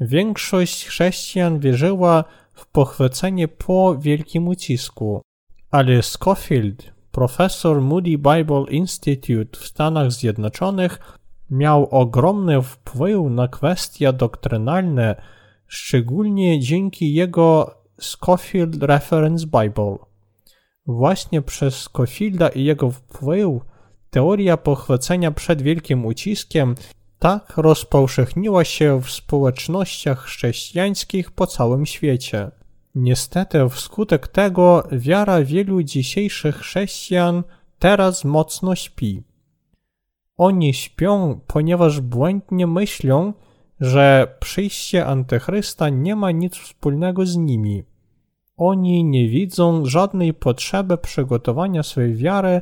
Większość 0.00 0.86
chrześcijan 0.86 1.58
wierzyła 1.58 2.24
w 2.54 2.66
pochwycenie 2.66 3.48
po 3.48 3.98
wielkim 3.98 4.48
ucisku, 4.48 5.22
ale 5.70 6.02
Scofield, 6.02 6.92
profesor 7.12 7.80
Moody 7.80 8.18
Bible 8.18 8.64
Institute 8.70 9.58
w 9.58 9.66
Stanach 9.66 10.12
Zjednoczonych, 10.12 11.18
miał 11.50 11.88
ogromny 11.90 12.62
wpływ 12.62 13.30
na 13.30 13.48
kwestie 13.48 14.12
doktrynalne, 14.12 15.22
szczególnie 15.66 16.60
dzięki 16.60 17.14
jego 17.14 17.74
Scofield 18.00 18.82
Reference 18.82 19.46
Bible. 19.46 20.11
Właśnie 20.86 21.42
przez 21.42 21.74
Scofielda 21.76 22.48
i 22.48 22.64
jego 22.64 22.90
wpływ 22.90 23.62
teoria 24.10 24.56
pochwycenia 24.56 25.30
przed 25.30 25.62
wielkim 25.62 26.06
uciskiem 26.06 26.74
tak 27.18 27.56
rozpowszechniła 27.56 28.64
się 28.64 29.00
w 29.00 29.10
społecznościach 29.10 30.22
chrześcijańskich 30.22 31.30
po 31.30 31.46
całym 31.46 31.86
świecie. 31.86 32.50
Niestety, 32.94 33.68
wskutek 33.68 34.28
tego 34.28 34.88
wiara 34.92 35.44
wielu 35.44 35.82
dzisiejszych 35.82 36.56
chrześcijan 36.56 37.42
teraz 37.78 38.24
mocno 38.24 38.74
śpi. 38.74 39.22
Oni 40.36 40.74
śpią, 40.74 41.40
ponieważ 41.46 42.00
błędnie 42.00 42.66
myślą, 42.66 43.32
że 43.80 44.36
przyjście 44.40 45.06
Antychrysta 45.06 45.88
nie 45.88 46.16
ma 46.16 46.30
nic 46.30 46.56
wspólnego 46.56 47.26
z 47.26 47.36
nimi. 47.36 47.82
Oni 48.64 49.04
nie 49.04 49.28
widzą 49.28 49.86
żadnej 49.86 50.34
potrzeby 50.34 50.98
przygotowania 50.98 51.82
swojej 51.82 52.14
wiary 52.14 52.60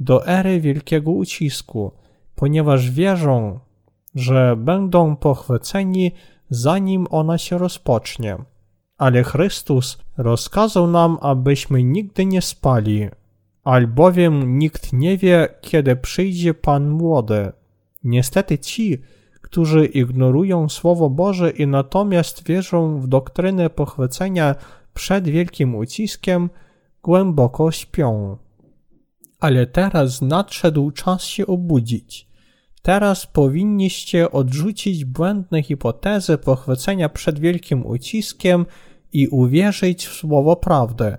do 0.00 0.26
ery 0.26 0.60
wielkiego 0.60 1.10
ucisku, 1.10 1.92
ponieważ 2.34 2.90
wierzą, 2.90 3.58
że 4.14 4.56
będą 4.56 5.16
pochwyceni, 5.16 6.12
zanim 6.50 7.06
ona 7.10 7.38
się 7.38 7.58
rozpocznie. 7.58 8.36
Ale 8.98 9.22
Chrystus 9.22 9.98
rozkazał 10.16 10.86
nam, 10.86 11.18
abyśmy 11.20 11.82
nigdy 11.82 12.26
nie 12.26 12.42
spali, 12.42 13.08
albowiem 13.64 14.58
nikt 14.58 14.92
nie 14.92 15.16
wie, 15.18 15.48
kiedy 15.60 15.96
przyjdzie 15.96 16.54
Pan 16.54 16.90
młody. 16.90 17.52
Niestety 18.04 18.58
ci, 18.58 18.98
którzy 19.40 19.86
ignorują 19.86 20.68
Słowo 20.68 21.10
Boże 21.10 21.50
i 21.50 21.66
natomiast 21.66 22.44
wierzą 22.44 23.00
w 23.00 23.06
doktrynę 23.06 23.70
pochwycenia 23.70 24.54
przed 25.00 25.28
wielkim 25.28 25.74
uciskiem, 25.74 26.50
głęboko 27.02 27.72
śpią. 27.72 28.36
Ale 29.40 29.66
teraz 29.66 30.22
nadszedł 30.22 30.90
czas 30.90 31.24
się 31.24 31.46
obudzić. 31.46 32.28
Teraz 32.82 33.26
powinniście 33.26 34.30
odrzucić 34.30 35.04
błędne 35.04 35.62
hipotezy 35.62 36.38
pochwycenia 36.38 37.08
przed 37.08 37.38
wielkim 37.38 37.86
uciskiem 37.86 38.66
i 39.12 39.28
uwierzyć 39.28 40.06
w 40.06 40.12
słowo 40.14 40.56
prawdy. 40.56 41.16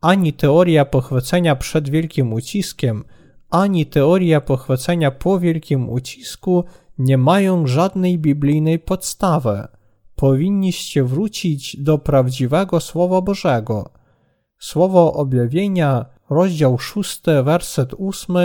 Ani 0.00 0.32
teoria 0.32 0.84
pochwycenia 0.84 1.56
przed 1.56 1.88
wielkim 1.88 2.32
uciskiem, 2.32 3.04
ani 3.50 3.86
teoria 3.86 4.40
pochwycenia 4.40 5.10
po 5.10 5.38
wielkim 5.38 5.88
ucisku 5.90 6.64
nie 6.98 7.18
mają 7.18 7.66
żadnej 7.66 8.18
biblijnej 8.18 8.78
podstawy. 8.78 9.77
Powinniście 10.18 11.04
wrócić 11.04 11.76
do 11.76 11.98
prawdziwego 11.98 12.80
Słowa 12.80 13.20
Bożego. 13.20 13.90
Słowo 14.58 15.12
objawienia, 15.12 16.06
rozdział 16.30 16.78
6, 16.78 17.22
werset 17.44 17.94
8 17.98 18.36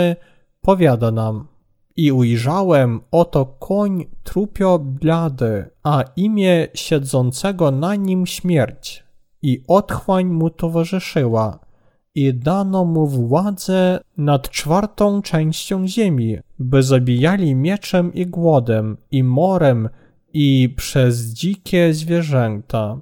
powiada 0.60 1.10
nam– 1.10 1.46
I 1.96 2.12
ujrzałem, 2.12 3.00
oto 3.10 3.46
koń 3.46 4.04
trupio 4.22 4.78
blady, 4.78 5.70
a 5.82 6.04
imię 6.16 6.68
siedzącego 6.74 7.70
na 7.70 7.94
nim 7.94 8.26
śmierć. 8.26 9.04
I 9.42 9.62
otchłań 9.68 10.26
mu 10.26 10.50
towarzyszyła. 10.50 11.58
I 12.14 12.34
dano 12.34 12.84
mu 12.84 13.06
władzę 13.06 14.00
nad 14.16 14.50
czwartą 14.50 15.22
częścią 15.22 15.86
ziemi, 15.86 16.36
by 16.58 16.82
zabijali 16.82 17.54
mieczem 17.54 18.14
i 18.14 18.26
głodem, 18.26 18.96
i 19.10 19.22
morem, 19.22 19.88
i 20.34 20.74
przez 20.76 21.24
dzikie 21.24 21.94
zwierzęta. 21.94 22.98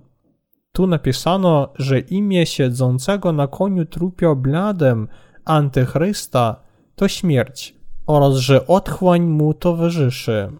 Tu 0.72 0.86
napisano, 0.86 1.68
że 1.78 1.98
imię 1.98 2.46
siedzącego 2.46 3.32
na 3.32 3.46
koniu 3.46 3.84
trupio 3.84 4.36
bladem 4.36 5.08
antychrysta 5.44 6.56
to 6.96 7.08
śmierć 7.08 7.74
oraz 8.06 8.34
że 8.34 8.66
otchłań 8.66 9.22
mu 9.22 9.54
towarzyszy. 9.54 10.52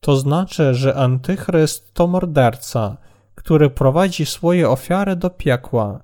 To 0.00 0.16
znaczy, 0.16 0.74
że 0.74 0.94
antychryst 0.94 1.94
to 1.94 2.06
morderca, 2.06 2.96
który 3.34 3.70
prowadzi 3.70 4.26
swoje 4.26 4.70
ofiary 4.70 5.16
do 5.16 5.30
piekła. 5.30 6.00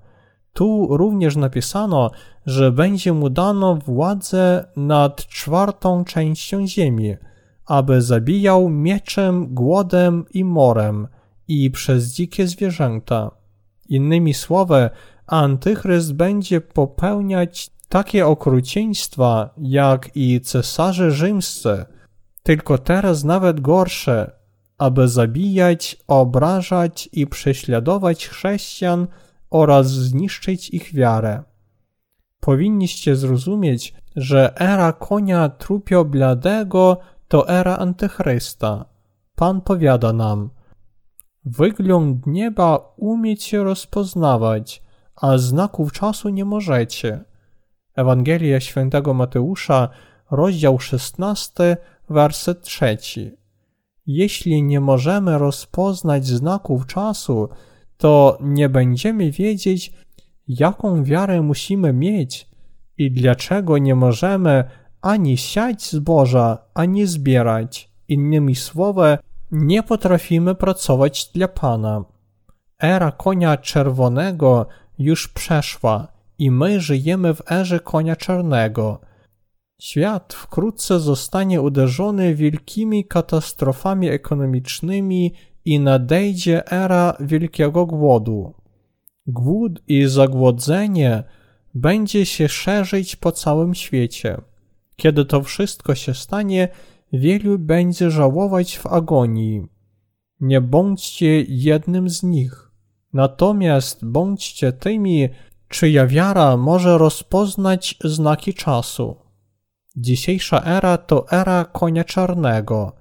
Tu 0.52 0.96
również 0.96 1.36
napisano, 1.36 2.10
że 2.46 2.72
będzie 2.72 3.12
mu 3.12 3.30
dano 3.30 3.74
władzę 3.74 4.64
nad 4.76 5.26
czwartą 5.26 6.04
częścią 6.04 6.66
ziemi, 6.66 7.16
aby 7.66 8.02
zabijał 8.02 8.68
mieczem, 8.68 9.54
głodem 9.54 10.24
i 10.34 10.44
morem 10.44 11.08
i 11.48 11.70
przez 11.70 12.12
dzikie 12.12 12.48
zwierzęta. 12.48 13.30
Innymi 13.88 14.34
słowy, 14.34 14.90
antychryst 15.26 16.12
będzie 16.12 16.60
popełniać 16.60 17.70
takie 17.88 18.26
okrucieństwa 18.26 19.50
jak 19.58 20.10
i 20.14 20.40
cesarze 20.40 21.10
rzymscy, 21.10 21.84
tylko 22.42 22.78
teraz 22.78 23.24
nawet 23.24 23.60
gorsze, 23.60 24.30
aby 24.78 25.08
zabijać, 25.08 25.96
obrażać 26.06 27.08
i 27.12 27.26
prześladować 27.26 28.28
chrześcijan 28.28 29.06
oraz 29.50 29.86
zniszczyć 29.86 30.70
ich 30.70 30.94
wiarę. 30.94 31.42
Powinniście 32.40 33.16
zrozumieć, 33.16 33.94
że 34.16 34.60
era 34.60 34.92
konia 34.92 35.48
trupio 35.48 36.04
bladego 36.04 36.98
to 37.28 37.48
era 37.48 37.76
antychrysta. 37.76 38.84
Pan 39.34 39.60
powiada 39.60 40.12
nam, 40.12 40.50
wygląd 41.44 42.26
nieba 42.26 42.94
umiecie 42.96 43.64
rozpoznawać, 43.64 44.82
a 45.16 45.38
znaków 45.38 45.92
czasu 45.92 46.28
nie 46.28 46.44
możecie. 46.44 47.24
Ewangelia 47.96 48.60
świętego 48.60 49.14
Mateusza, 49.14 49.88
rozdział 50.30 50.78
16, 50.80 51.76
werset 52.10 52.62
3. 52.62 52.96
Jeśli 54.06 54.62
nie 54.62 54.80
możemy 54.80 55.38
rozpoznać 55.38 56.26
znaków 56.26 56.86
czasu, 56.86 57.48
to 57.96 58.38
nie 58.40 58.68
będziemy 58.68 59.30
wiedzieć, 59.30 59.92
jaką 60.48 61.04
wiarę 61.04 61.42
musimy 61.42 61.92
mieć 61.92 62.48
i 62.98 63.10
dlaczego 63.10 63.78
nie 63.78 63.94
możemy 63.94 64.64
ani 65.06 65.36
siać 65.36 65.90
zboża, 65.90 66.58
ani 66.74 67.06
zbierać. 67.06 67.90
Innymi 68.08 68.54
słowy, 68.54 69.18
nie 69.50 69.82
potrafimy 69.82 70.54
pracować 70.54 71.30
dla 71.34 71.48
Pana. 71.48 72.04
Era 72.82 73.12
konia 73.12 73.56
czerwonego 73.56 74.66
już 74.98 75.28
przeszła 75.28 76.08
i 76.38 76.50
my 76.50 76.80
żyjemy 76.80 77.34
w 77.34 77.52
erze 77.52 77.80
konia 77.80 78.16
czarnego. 78.16 79.00
Świat 79.80 80.34
wkrótce 80.34 81.00
zostanie 81.00 81.62
uderzony 81.62 82.34
wielkimi 82.34 83.04
katastrofami 83.04 84.08
ekonomicznymi 84.08 85.32
i 85.64 85.80
nadejdzie 85.80 86.70
era 86.72 87.16
wielkiego 87.20 87.86
głodu. 87.86 88.54
Głód 89.26 89.82
i 89.88 90.06
zagłodzenie 90.06 91.24
będzie 91.74 92.26
się 92.26 92.48
szerzyć 92.48 93.16
po 93.16 93.32
całym 93.32 93.74
świecie. 93.74 94.40
Kiedy 94.96 95.24
to 95.24 95.42
wszystko 95.42 95.94
się 95.94 96.14
stanie, 96.14 96.68
wielu 97.12 97.58
będzie 97.58 98.10
żałować 98.10 98.78
w 98.78 98.86
agonii. 98.86 99.66
Nie 100.40 100.60
bądźcie 100.60 101.42
jednym 101.42 102.10
z 102.10 102.22
nich, 102.22 102.70
natomiast 103.12 104.04
bądźcie 104.04 104.72
tymi, 104.72 105.28
czyja 105.68 106.06
wiara 106.06 106.56
może 106.56 106.98
rozpoznać 106.98 107.98
znaki 108.04 108.54
czasu. 108.54 109.16
Dzisiejsza 109.96 110.62
era 110.64 110.98
to 110.98 111.30
era 111.30 111.64
konia 111.64 112.04
czarnego. 112.04 112.92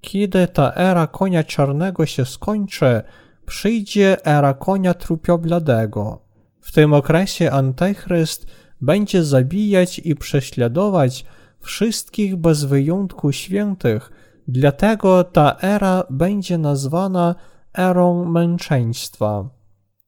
Kiedy 0.00 0.48
ta 0.48 0.72
era 0.74 1.06
konia 1.06 1.44
czarnego 1.44 2.06
się 2.06 2.24
skończy, 2.24 3.02
przyjdzie 3.46 4.26
era 4.26 4.54
konia 4.54 4.94
trupiobladego. 4.94 6.22
W 6.60 6.72
tym 6.72 6.92
okresie 6.92 7.50
Antychryst 7.50 8.46
będzie 8.80 9.24
zabijać 9.24 9.98
i 9.98 10.14
prześladować 10.14 11.24
wszystkich 11.60 12.36
bez 12.36 12.64
wyjątku 12.64 13.32
świętych, 13.32 14.12
dlatego 14.48 15.24
ta 15.24 15.56
era 15.62 16.04
będzie 16.10 16.58
nazwana 16.58 17.34
erą 17.78 18.24
męczeństwa. 18.24 19.48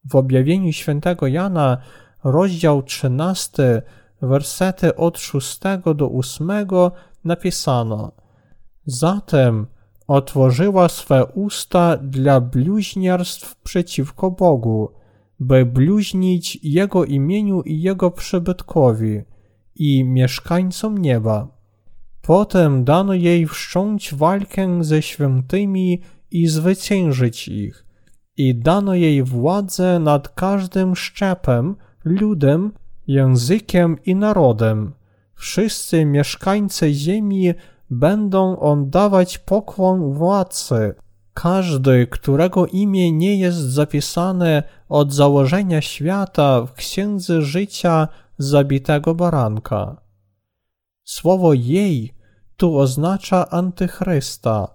W 0.04 0.16
objawieniu 0.16 0.72
świętego 0.72 1.26
Jana, 1.26 1.78
rozdział 2.24 2.82
13, 2.82 3.82
wersety 4.22 4.96
od 4.96 5.18
6 5.18 5.60
do 5.94 6.10
8 6.10 6.50
napisano: 7.24 8.12
Zatem 8.86 9.66
otworzyła 10.06 10.88
swe 10.88 11.26
usta 11.26 11.96
dla 11.96 12.40
bluźnierstw 12.40 13.56
przeciwko 13.56 14.30
Bogu, 14.30 14.92
by 15.46 15.66
bluźnić 15.66 16.58
Jego 16.62 17.04
imieniu 17.04 17.62
i 17.62 17.82
Jego 17.82 18.10
przybytkowi 18.10 19.22
i 19.74 20.04
mieszkańcom 20.04 20.98
nieba. 20.98 21.48
Potem 22.22 22.84
dano 22.84 23.14
jej 23.14 23.46
wszcząć 23.46 24.14
walkę 24.14 24.84
ze 24.84 25.02
świętymi 25.02 26.02
i 26.30 26.46
zwyciężyć 26.46 27.48
ich, 27.48 27.86
i 28.36 28.54
dano 28.54 28.94
jej 28.94 29.22
władzę 29.22 29.98
nad 29.98 30.28
każdym 30.28 30.96
szczepem, 30.96 31.76
ludem, 32.04 32.72
językiem 33.06 33.96
i 34.06 34.14
narodem. 34.14 34.92
Wszyscy 35.34 36.04
mieszkańcy 36.04 36.92
ziemi 36.92 37.54
będą 37.90 38.58
oddawać 38.58 39.38
pokłon 39.38 40.12
władcy. 40.12 40.94
Każdy, 41.34 42.06
którego 42.06 42.66
imię 42.66 43.12
nie 43.12 43.36
jest 43.36 43.58
zapisane 43.58 44.62
od 44.88 45.12
założenia 45.12 45.80
świata 45.80 46.62
w 46.66 46.72
księdze 46.72 47.42
życia 47.42 48.08
zabitego 48.38 49.14
baranka. 49.14 50.02
Słowo 51.04 51.52
jej 51.52 52.14
tu 52.56 52.78
oznacza 52.78 53.50
antychrysta. 53.50 54.68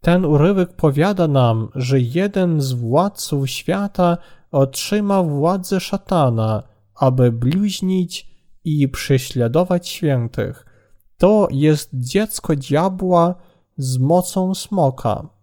Ten 0.00 0.24
urywek 0.24 0.72
powiada 0.72 1.28
nam, 1.28 1.68
że 1.74 2.00
jeden 2.00 2.60
z 2.60 2.72
władców 2.72 3.50
świata 3.50 4.18
otrzyma 4.50 5.22
władzę 5.22 5.80
szatana, 5.80 6.62
aby 6.94 7.32
bluźnić 7.32 8.30
i 8.64 8.88
prześladować 8.88 9.88
świętych. 9.88 10.66
To 11.18 11.48
jest 11.50 11.90
dziecko 11.92 12.56
diabła 12.56 13.34
z 13.76 13.98
mocą 13.98 14.54
smoka. 14.54 15.39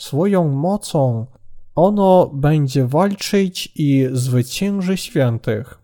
Swoją 0.00 0.48
mocą 0.48 1.26
ono 1.74 2.30
będzie 2.34 2.86
walczyć 2.86 3.72
i 3.76 4.08
zwycięży 4.12 4.96
świętych. 4.96 5.78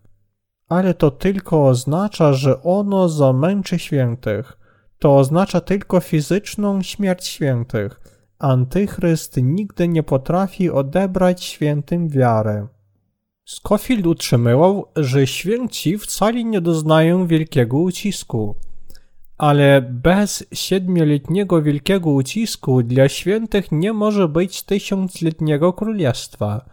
Ale 0.69 0.93
to 0.93 1.11
tylko 1.11 1.67
oznacza, 1.67 2.33
że 2.33 2.63
ono 2.63 3.09
zamęczy 3.09 3.79
świętych. 3.79 4.57
To 4.99 5.17
oznacza 5.17 5.61
tylko 5.61 5.99
fizyczną 5.99 6.81
śmierć 6.81 7.25
świętych. 7.27 8.01
Antychryst 8.39 9.37
nigdy 9.41 9.87
nie 9.87 10.03
potrafi 10.03 10.69
odebrać 10.69 11.43
świętym 11.43 12.09
wiary. 12.09 12.67
Scofield 13.45 14.07
utrzymywał, 14.07 14.85
że 14.95 15.27
święci 15.27 15.97
wcale 15.97 16.43
nie 16.43 16.61
doznają 16.61 17.27
wielkiego 17.27 17.77
ucisku. 17.77 18.55
Ale 19.37 19.81
bez 19.81 20.45
siedmioletniego 20.53 21.61
wielkiego 21.61 22.09
ucisku 22.09 22.83
dla 22.83 23.09
świętych 23.09 23.71
nie 23.71 23.93
może 23.93 24.27
być 24.27 24.63
tysiącletniego 24.63 25.73
królestwa. 25.73 26.69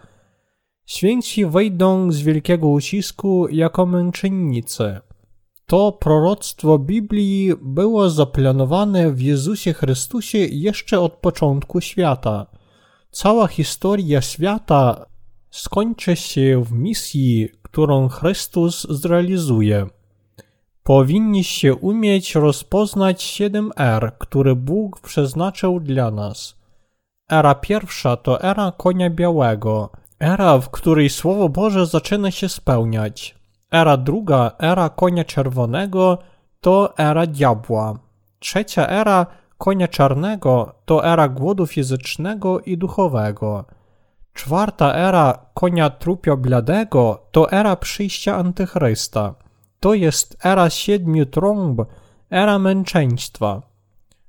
Święci 0.86 1.46
wejdą 1.46 2.12
z 2.12 2.20
wielkiego 2.20 2.68
ucisku 2.68 3.48
jako 3.48 3.86
męczennicy. 3.86 5.00
To 5.66 5.92
proroctwo 5.92 6.78
Biblii 6.78 7.52
było 7.62 8.10
zaplanowane 8.10 9.12
w 9.12 9.20
Jezusie 9.22 9.72
Chrystusie 9.72 10.38
jeszcze 10.38 11.00
od 11.00 11.12
początku 11.12 11.80
świata. 11.80 12.46
Cała 13.10 13.46
historia 13.46 14.22
świata 14.22 15.06
skończy 15.50 16.16
się 16.16 16.64
w 16.64 16.72
misji, 16.72 17.48
którą 17.62 18.08
Chrystus 18.08 18.86
zrealizuje. 18.90 19.86
Powinniście 20.86 21.74
umieć 21.74 22.34
rozpoznać 22.34 23.22
siedem 23.22 23.70
er, 23.76 24.12
które 24.18 24.54
Bóg 24.54 25.00
przeznaczył 25.00 25.80
dla 25.80 26.10
nas. 26.10 26.56
Era 27.30 27.54
pierwsza 27.54 28.16
to 28.16 28.42
era 28.42 28.72
konia 28.76 29.10
białego, 29.10 29.90
era, 30.20 30.58
w 30.58 30.70
której 30.70 31.10
Słowo 31.10 31.48
Boże 31.48 31.86
zaczyna 31.86 32.30
się 32.30 32.48
spełniać. 32.48 33.34
Era 33.70 33.96
druga, 33.96 34.50
era 34.58 34.88
konia 34.88 35.24
czerwonego, 35.24 36.18
to 36.60 36.98
era 36.98 37.26
diabła. 37.26 37.98
Trzecia 38.38 38.88
era 38.88 39.26
konia 39.58 39.88
czarnego 39.88 40.74
to 40.84 41.06
era 41.06 41.28
głodu 41.28 41.66
fizycznego 41.66 42.60
i 42.60 42.78
duchowego. 42.78 43.64
Czwarta 44.32 44.94
era 44.94 45.38
konia 45.54 45.90
trupio 45.90 46.36
bladego 46.36 47.26
to 47.30 47.52
era 47.52 47.76
przyjścia 47.76 48.36
Antychrysta. 48.36 49.34
To 49.84 49.94
jest 49.94 50.36
era 50.44 50.70
siedmiu 50.70 51.26
trąb, 51.26 51.80
era 52.30 52.58
męczeństwa. 52.58 53.62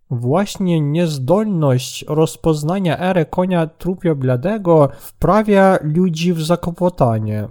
Właśnie 0.10 0.82
niezdolność 0.82 2.06
rozpoznania 2.08 3.00
ery 3.00 3.26
konia 3.26 3.68
trupio 3.68 4.16
bladego 4.16 4.90
wprawia 5.00 5.78
ludzi 5.82 6.34
w 6.34 6.42
zakłopotanie. 6.42 7.48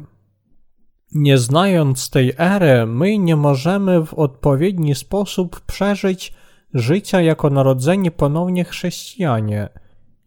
Nie 1.15 1.39
znając 1.39 2.11
tej 2.11 2.33
ery, 2.39 2.87
my 2.87 3.19
nie 3.19 3.37
możemy 3.37 4.07
w 4.07 4.15
odpowiedni 4.15 4.95
sposób 4.95 5.61
przeżyć 5.61 6.35
życia 6.75 7.21
jako 7.21 7.51
narodzeni 7.51 8.11
ponownie 8.11 8.65
chrześcijanie. 8.65 9.69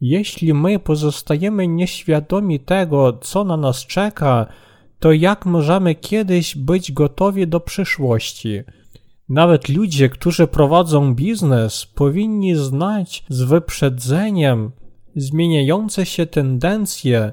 Jeśli 0.01 0.53
my 0.53 0.79
pozostajemy 0.79 1.67
nieświadomi 1.67 2.59
tego, 2.59 3.13
co 3.13 3.43
na 3.43 3.57
nas 3.57 3.85
czeka, 3.85 4.47
to 4.99 5.11
jak 5.11 5.45
możemy 5.45 5.95
kiedyś 5.95 6.55
być 6.55 6.91
gotowi 6.91 7.47
do 7.47 7.59
przyszłości? 7.59 8.61
Nawet 9.29 9.69
ludzie, 9.69 10.09
którzy 10.09 10.47
prowadzą 10.47 11.15
biznes, 11.15 11.85
powinni 11.85 12.55
znać 12.55 13.25
z 13.29 13.41
wyprzedzeniem 13.41 14.71
zmieniające 15.15 16.05
się 16.05 16.25
tendencje, 16.25 17.31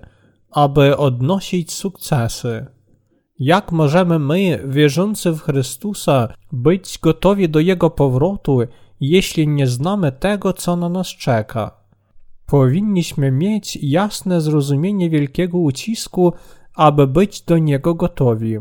aby 0.50 0.96
odnosić 0.96 1.72
sukcesy. 1.72 2.66
Jak 3.38 3.72
możemy 3.72 4.18
my, 4.18 4.64
wierzący 4.68 5.32
w 5.32 5.40
Chrystusa, 5.40 6.28
być 6.52 6.98
gotowi 7.02 7.48
do 7.48 7.60
Jego 7.60 7.90
powrotu, 7.90 8.60
jeśli 9.00 9.48
nie 9.48 9.66
znamy 9.66 10.12
tego, 10.12 10.52
co 10.52 10.76
na 10.76 10.88
nas 10.88 11.06
czeka? 11.06 11.70
Powinniśmy 12.46 13.30
mieć 13.30 13.78
jasne 13.82 14.40
zrozumienie 14.40 15.10
wielkiego 15.10 15.58
ucisku, 15.58 16.32
aby 16.74 17.06
być 17.06 17.42
do 17.42 17.58
niego 17.58 17.94
gotowi. 17.94 18.58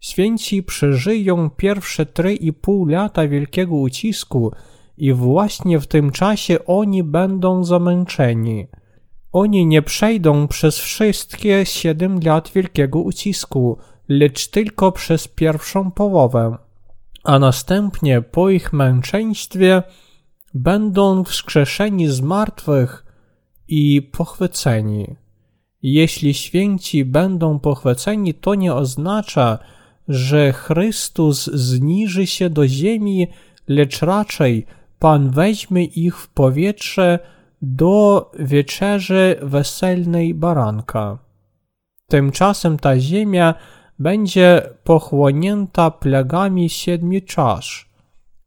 Święci 0.00 0.62
przeżyją 0.62 1.50
pierwsze 1.50 2.06
trzy 2.06 2.34
i 2.34 2.52
pół 2.52 2.86
lata 2.86 3.28
wielkiego 3.28 3.74
ucisku 3.74 4.52
i 4.96 5.12
właśnie 5.12 5.80
w 5.80 5.86
tym 5.86 6.10
czasie 6.10 6.64
oni 6.66 7.02
będą 7.02 7.64
zamęczeni. 7.64 8.66
Oni 9.32 9.66
nie 9.66 9.82
przejdą 9.82 10.48
przez 10.48 10.78
wszystkie 10.78 11.66
siedem 11.66 12.20
lat 12.24 12.50
wielkiego 12.54 12.98
ucisku, 12.98 13.78
lecz 14.08 14.48
tylko 14.48 14.92
przez 14.92 15.28
pierwszą 15.28 15.90
połowę, 15.90 16.56
a 17.24 17.38
następnie 17.38 18.22
po 18.22 18.50
ich 18.50 18.72
męczeństwie 18.72 19.82
będą 20.54 21.24
wskrzeszeni 21.24 22.08
z 22.08 22.20
martwych 22.20 23.04
i 23.68 24.02
pochwyceni. 24.02 25.16
Jeśli 25.82 26.34
święci 26.34 27.04
będą 27.04 27.58
pochwyceni, 27.58 28.34
to 28.34 28.54
nie 28.54 28.74
oznacza, 28.74 29.58
że 30.08 30.52
Chrystus 30.52 31.44
zniży 31.46 32.26
się 32.26 32.50
do 32.50 32.68
ziemi, 32.68 33.28
lecz 33.68 34.02
raczej 34.02 34.66
Pan 34.98 35.30
weźmie 35.30 35.84
ich 35.84 36.18
w 36.18 36.28
powietrze 36.28 37.18
do 37.62 38.30
wieczerzy 38.38 39.36
weselnej 39.42 40.34
baranka. 40.34 41.18
Tymczasem 42.08 42.78
ta 42.78 43.00
ziemia 43.00 43.54
będzie 43.98 44.62
pochłonięta 44.84 45.90
plagami 45.90 46.68
siedmiu 46.68 47.20
czasz. 47.26 47.90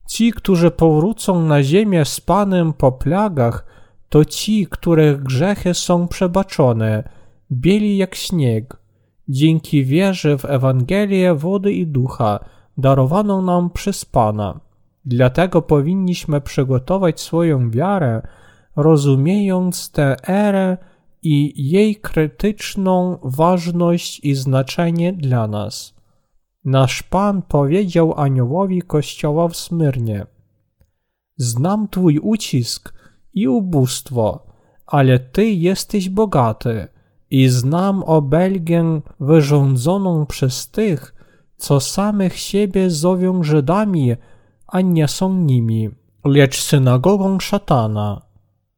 Ci, 0.08 0.32
którzy 0.32 0.72
powrócą 0.72 1.42
na 1.42 1.64
ziemię 1.64 2.06
z 2.06 2.22
Panem 2.22 2.74
po 2.74 2.92
plagach, 2.92 3.66
to 4.10 4.26
ci, 4.26 4.68
których 4.70 5.24
grzechy 5.24 5.74
są 5.74 6.08
przebaczone, 6.08 7.04
bieli 7.52 7.98
jak 7.98 8.16
śnieg, 8.16 8.78
dzięki 9.28 9.86
wierze 9.86 10.38
w 10.38 10.46
Ewangelię 10.46 11.36
wody 11.36 11.74
i 11.74 11.88
ducha, 11.88 12.40
darowaną 12.78 13.42
nam 13.42 13.70
przez 13.70 14.06
Pana. 14.06 14.60
Dlatego 15.06 15.62
powinniśmy 15.62 16.42
przygotować 16.42 17.22
swoją 17.22 17.72
wiarę, 17.72 18.22
rozumiejąc 18.76 19.92
tę 19.92 20.16
erę 20.28 20.78
i 21.24 21.70
jej 21.72 21.96
krytyczną 21.96 23.18
ważność 23.24 24.20
i 24.24 24.36
znaczenie 24.36 25.14
dla 25.14 25.48
nas. 25.48 25.94
Nasz 26.66 27.04
Pan 27.04 27.42
powiedział 27.42 28.14
aniołowi 28.20 28.82
kościoła 28.82 29.48
w 29.48 29.56
Smyrnie: 29.56 30.26
Znam 31.38 31.88
Twój 31.88 32.20
ucisk 32.20 32.94
i 33.34 33.48
ubóstwo, 33.48 34.46
ale 34.86 35.20
Ty 35.20 35.46
jesteś 35.46 36.10
bogaty 36.10 36.88
i 37.34 37.50
znam 37.50 38.04
obelgę 38.04 39.02
wyrządzoną 39.20 40.26
przez 40.26 40.72
tych, 40.72 41.16
co 41.58 41.80
samych 41.80 42.40
siebie 42.40 42.90
zowią 42.90 43.44
Żydami, 43.44 44.16
a 44.68 44.82
nie 44.82 45.08
są 45.08 45.34
nimi, 45.34 45.90
lecz 46.26 46.62
synagogą 46.62 47.40
szatana. 47.40 48.22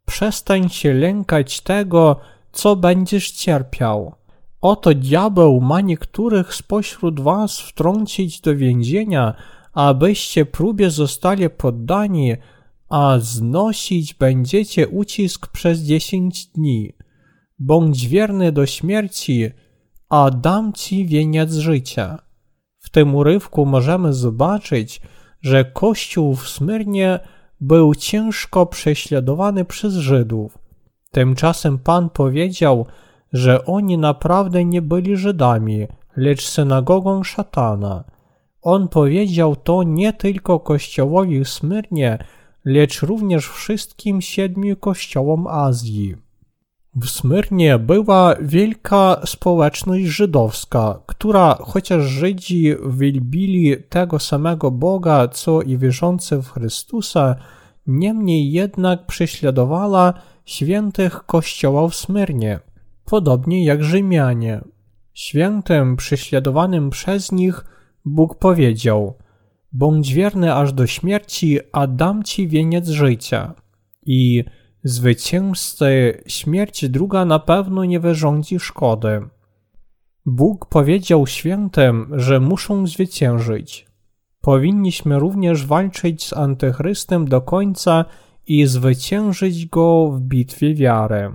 Przestań 0.06 0.70
się 0.70 0.94
lękać 0.94 1.62
tego, 1.62 2.20
co 2.52 2.76
będziesz 2.76 3.32
cierpiał. 3.32 4.16
Oto 4.62 4.94
diabeł 4.94 5.62
ma 5.62 5.82
niektórych 5.82 6.56
spośród 6.56 7.20
was 7.20 7.60
wtrącić 7.60 8.42
do 8.42 8.56
więzienia, 8.56 9.34
abyście 9.74 10.46
próbie 10.46 10.90
zostali 10.90 11.50
poddani, 11.50 12.36
a 12.90 13.16
znosić 13.20 14.14
będziecie 14.14 14.88
ucisk 14.88 15.48
przez 15.48 15.80
dziesięć 15.80 16.46
dni. 16.46 16.94
Bądź 17.60 18.08
wierny 18.08 18.52
do 18.52 18.66
śmierci, 18.66 19.50
a 20.10 20.32
dam 20.32 20.74
ci 20.74 21.06
wieniec 21.06 21.54
życia. 21.54 22.20
W 22.80 22.90
tym 22.90 23.16
urywku 23.16 23.66
możemy 23.66 24.14
zobaczyć, 24.14 25.02
że 25.42 25.66
Kościół 25.66 26.36
w 26.36 26.50
Smyrnie 26.50 27.20
był 27.62 27.96
ciężko 27.96 28.66
prześladowany 28.66 29.66
przez 29.66 29.94
Żydów. 29.94 30.58
Tymczasem 31.12 31.80
Pan 31.80 32.10
powiedział, 32.10 32.86
że 33.34 33.66
oni 33.66 33.98
naprawdę 33.98 34.66
nie 34.66 34.82
byli 34.82 35.18
Żydami, 35.18 35.88
lecz 36.18 36.48
synagogą 36.48 37.24
szatana. 37.24 38.04
On 38.62 38.88
powiedział 38.88 39.56
to 39.56 39.84
nie 39.84 40.14
tylko 40.14 40.60
kościołowi 40.60 41.44
w 41.44 41.50
Smyrnie, 41.50 42.18
lecz 42.66 43.02
również 43.02 43.48
wszystkim 43.48 44.22
siedmiu 44.22 44.76
kościołom 44.76 45.48
Azji. 45.48 46.25
W 46.96 47.10
Smyrnie 47.10 47.80
była 47.80 48.36
wielka 48.42 49.22
społeczność 49.26 50.06
żydowska, 50.06 51.00
która 51.06 51.58
chociaż 51.62 52.04
Żydzi 52.04 52.76
wielbili 52.90 53.76
tego 53.90 54.20
samego 54.20 54.72
Boga, 54.72 55.28
co 55.28 55.62
i 55.62 55.78
wierzący 55.78 56.42
w 56.42 56.50
Chrystusa, 56.50 57.36
niemniej 57.88 58.52
jednak 58.52 59.06
prześladowała 59.06 60.14
świętych 60.46 61.26
kościoła 61.26 61.88
w 61.88 61.96
Smyrnie, 61.96 62.60
podobnie 63.06 63.66
jak 63.66 63.84
Rzymianie. 63.84 64.62
Świętym 65.14 65.96
prześladowanym 65.96 66.90
przez 66.90 67.32
nich 67.32 67.66
Bóg 68.06 68.40
powiedział: 68.40 69.18
Bądź 69.72 70.14
wierny 70.14 70.54
aż 70.54 70.74
do 70.74 70.88
śmierci, 70.88 71.60
a 71.72 71.88
dam 71.88 72.24
ci 72.24 72.48
wieniec 72.48 72.88
życia. 72.88 73.54
I 74.06 74.44
zwycięzcy 74.86 76.22
śmierć 76.28 76.90
druga 76.90 77.26
na 77.26 77.40
pewno 77.40 77.86
nie 77.86 78.00
wyrządzi 78.00 78.60
szkody. 78.60 79.22
Bóg 80.26 80.66
powiedział 80.66 81.28
świętym, 81.28 82.12
że 82.12 82.40
muszą 82.40 82.88
zwyciężyć. 82.88 83.88
Powinniśmy 84.42 85.20
również 85.20 85.66
walczyć 85.66 86.24
z 86.24 86.34
Antychrystem 86.34 87.28
do 87.28 87.42
końca 87.42 88.06
i 88.48 88.66
zwyciężyć 88.66 89.66
go 89.66 90.12
w 90.12 90.22
bitwie 90.22 90.76
wiary. 90.76 91.32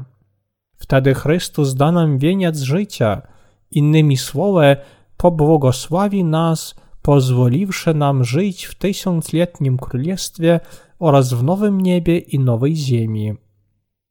Wtedy 0.76 1.14
Chrystus 1.14 1.74
da 1.74 1.92
nam 1.92 2.18
wieniec 2.18 2.58
życia, 2.58 3.22
innymi 3.70 4.16
słowy, 4.16 4.76
pobłogosławi 5.16 6.24
nas, 6.24 6.74
pozwoliwszy 7.02 7.94
nam 7.94 8.24
żyć 8.24 8.64
w 8.64 8.74
tysiącletnim 8.74 9.78
królestwie 9.78 10.60
oraz 11.00 11.32
w 11.32 11.42
nowym 11.42 11.80
niebie 11.80 12.18
i 12.18 12.38
nowej 12.38 12.76
ziemi. 12.76 13.34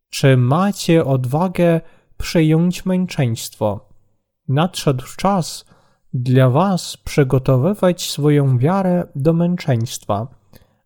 Czy 0.10 0.38
macie 0.38 1.06
odwagę 1.06 1.82
przyjąć 2.18 2.86
męczeństwo? 2.86 3.90
Nadszedł 4.48 5.04
czas, 5.18 5.66
dla 6.14 6.50
was 6.50 6.98
przygotowywać 6.98 8.10
swoją 8.10 8.58
wiarę 8.58 9.08
do 9.16 9.34
męczeństwa, 9.34 10.28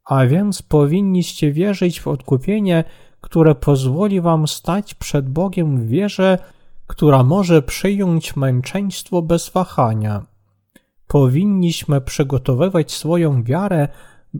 a 0.06 0.26
więc 0.26 0.62
powinniście 0.62 1.52
wierzyć 1.52 2.02
w 2.02 2.08
odkupienie, 2.08 2.84
które 3.22 3.56
pozwoli 3.56 4.22
wam 4.22 4.48
stać 4.48 4.94
przed 4.94 5.30
Bogiem 5.30 5.78
w 5.78 5.88
wierze, 5.88 6.38
która 6.88 7.24
może 7.24 7.62
przyjąć 7.62 8.36
męczeństwo 8.36 9.22
bez 9.22 9.50
wahania. 9.50 10.26
Powinniśmy 11.08 12.02
przygotowywać 12.02 12.92
swoją 12.92 13.44
wiarę 13.44 13.88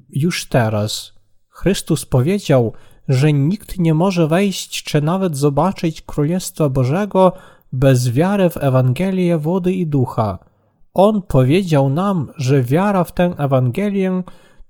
już 0.10 0.46
teraz. 0.50 1.14
Chrystus 1.54 2.06
powiedział, 2.06 2.74
że 3.08 3.34
nikt 3.34 3.80
nie 3.80 3.94
może 3.94 4.28
wejść 4.28 4.84
czy 4.84 5.02
nawet 5.02 5.38
zobaczyć 5.38 6.02
Królestwa 6.02 6.70
Bożego 6.70 7.32
bez 7.72 8.10
wiary 8.10 8.50
w 8.50 8.58
Ewangelię 8.58 9.38
wody 9.38 9.74
i 9.74 9.88
ducha. 9.88 10.40
On 10.94 11.22
powiedział 11.22 11.90
nam, 11.90 12.32
że 12.38 12.64
wiara 12.64 13.04
w 13.04 13.12
tę 13.12 13.34
Ewangelię 13.38 14.24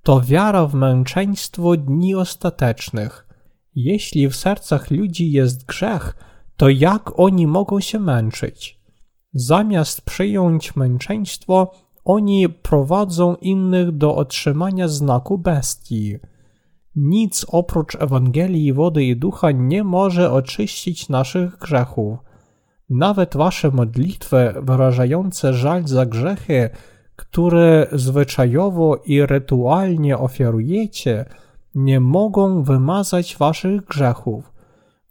to 0.04 0.22
wiara 0.22 0.66
w 0.66 0.74
męczeństwo 0.74 1.78
dni 1.78 2.16
ostatecznych. 2.16 3.28
Jeśli 3.76 4.28
w 4.28 4.36
sercach 4.36 4.92
ludzi 4.92 5.32
jest 5.32 5.66
grzech, 5.66 6.16
to 6.58 6.70
jak 6.70 7.20
oni 7.20 7.48
mogą 7.48 7.80
się 7.80 8.00
męczyć? 8.00 8.80
Zamiast 9.34 10.02
przyjąć 10.02 10.76
męczeństwo, 10.76 11.72
oni 12.06 12.50
prowadzą 12.50 13.36
innych 13.36 13.92
do 13.92 14.16
otrzymania 14.16 14.88
znaku 14.88 15.38
bestii. 15.38 16.20
Nic 16.96 17.46
oprócz 17.48 17.96
Ewangelii 17.96 18.74
wody 18.74 19.04
i 19.04 19.16
ducha 19.16 19.52
nie 19.52 19.84
może 19.84 20.32
oczyścić 20.32 21.10
naszych 21.10 21.58
grzechów. 21.58 22.20
Nawet 22.90 23.38
wasze 23.38 23.72
modlitwy 23.72 24.54
wyrażające 24.62 25.54
żal 25.54 25.88
za 25.88 26.06
grzechy, 26.06 26.70
które 27.16 27.88
zwyczajowo 27.92 29.02
i 29.06 29.26
rytualnie 29.26 30.18
ofiarujecie, 30.18 31.26
nie 31.76 32.00
mogą 32.00 32.64
wymazać 32.64 33.38
waszych 33.38 33.86
grzechów. 33.86 34.54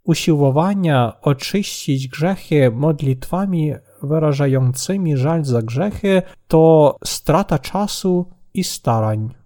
Usiłowania 0.05 1.21
oczyścić 1.23 2.09
grzechy 2.09 2.71
modlitwami 2.71 3.73
wyrażającymi 4.03 5.16
żal 5.16 5.45
za 5.45 5.62
grzechy 5.62 6.23
to 6.49 6.97
strata 7.05 7.59
czasu 7.59 8.27
i 8.55 8.64
starań. 8.64 9.41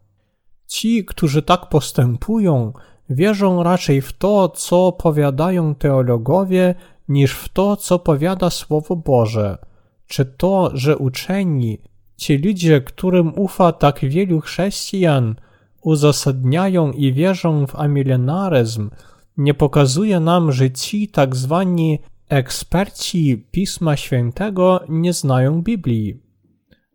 Ci, 0.66 1.04
którzy 1.04 1.42
tak 1.42 1.68
postępują, 1.68 2.72
wierzą 3.10 3.62
raczej 3.62 4.00
w 4.00 4.12
to, 4.12 4.48
co 4.48 4.92
powiadają 4.92 5.74
teologowie, 5.74 6.74
niż 7.08 7.32
w 7.32 7.48
to, 7.48 7.76
co 7.76 7.98
powiada 7.98 8.50
Słowo 8.50 8.96
Boże. 8.96 9.58
Czy 10.06 10.24
to, 10.24 10.70
że 10.74 10.98
uczeni, 10.98 11.78
ci 12.16 12.38
ludzie, 12.38 12.80
którym 12.80 13.38
ufa 13.38 13.72
tak 13.72 14.00
wielu 14.00 14.40
chrześcijan, 14.40 15.34
uzasadniają 15.82 16.92
i 16.92 17.12
wierzą 17.12 17.66
w 17.66 17.76
amilenaryzm, 17.76 18.90
nie 19.36 19.54
pokazuje 19.54 20.20
nam, 20.20 20.52
że 20.52 20.70
ci 20.70 21.08
tak 21.08 21.36
zwani 21.36 21.98
eksperci 22.28 23.46
Pisma 23.50 23.96
Świętego 23.96 24.80
nie 24.88 25.12
znają 25.12 25.62
Biblii. 25.62 26.20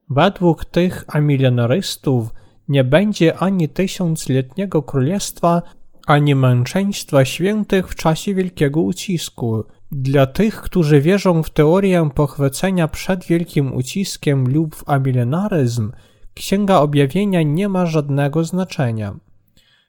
Według 0.10 0.65
tych 0.65 1.05
amilenarystów 1.07 2.34
nie 2.71 2.84
będzie 2.84 3.38
ani 3.38 3.69
tysiącletniego 3.69 4.84
królestwa, 4.84 5.62
ani 6.07 6.36
męczeństwa 6.36 7.25
świętych 7.25 7.89
w 7.89 7.95
czasie 7.95 8.34
wielkiego 8.34 8.81
ucisku. 8.81 9.63
Dla 9.91 10.25
tych, 10.25 10.62
którzy 10.62 11.01
wierzą 11.01 11.43
w 11.43 11.49
teorię 11.49 12.10
pochwycenia 12.15 12.88
przed 12.88 13.25
wielkim 13.25 13.73
uciskiem 13.75 14.53
lub 14.53 14.75
w 14.75 14.89
amilenaryzm, 14.89 15.91
Księga 16.34 16.79
Objawienia 16.79 17.41
nie 17.43 17.69
ma 17.69 17.86
żadnego 17.86 18.43
znaczenia. 18.43 19.15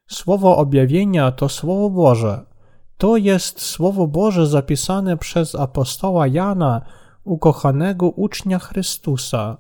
Słowo 0.06 0.56
objawienia 0.56 1.32
to 1.32 1.48
Słowo 1.48 1.90
Boże. 1.90 2.46
To 2.98 3.16
jest 3.16 3.60
Słowo 3.60 4.06
Boże 4.06 4.46
zapisane 4.46 5.16
przez 5.16 5.54
apostoła 5.54 6.26
Jana, 6.26 6.80
ukochanego 7.24 8.08
ucznia 8.08 8.58
Chrystusa. 8.58 9.58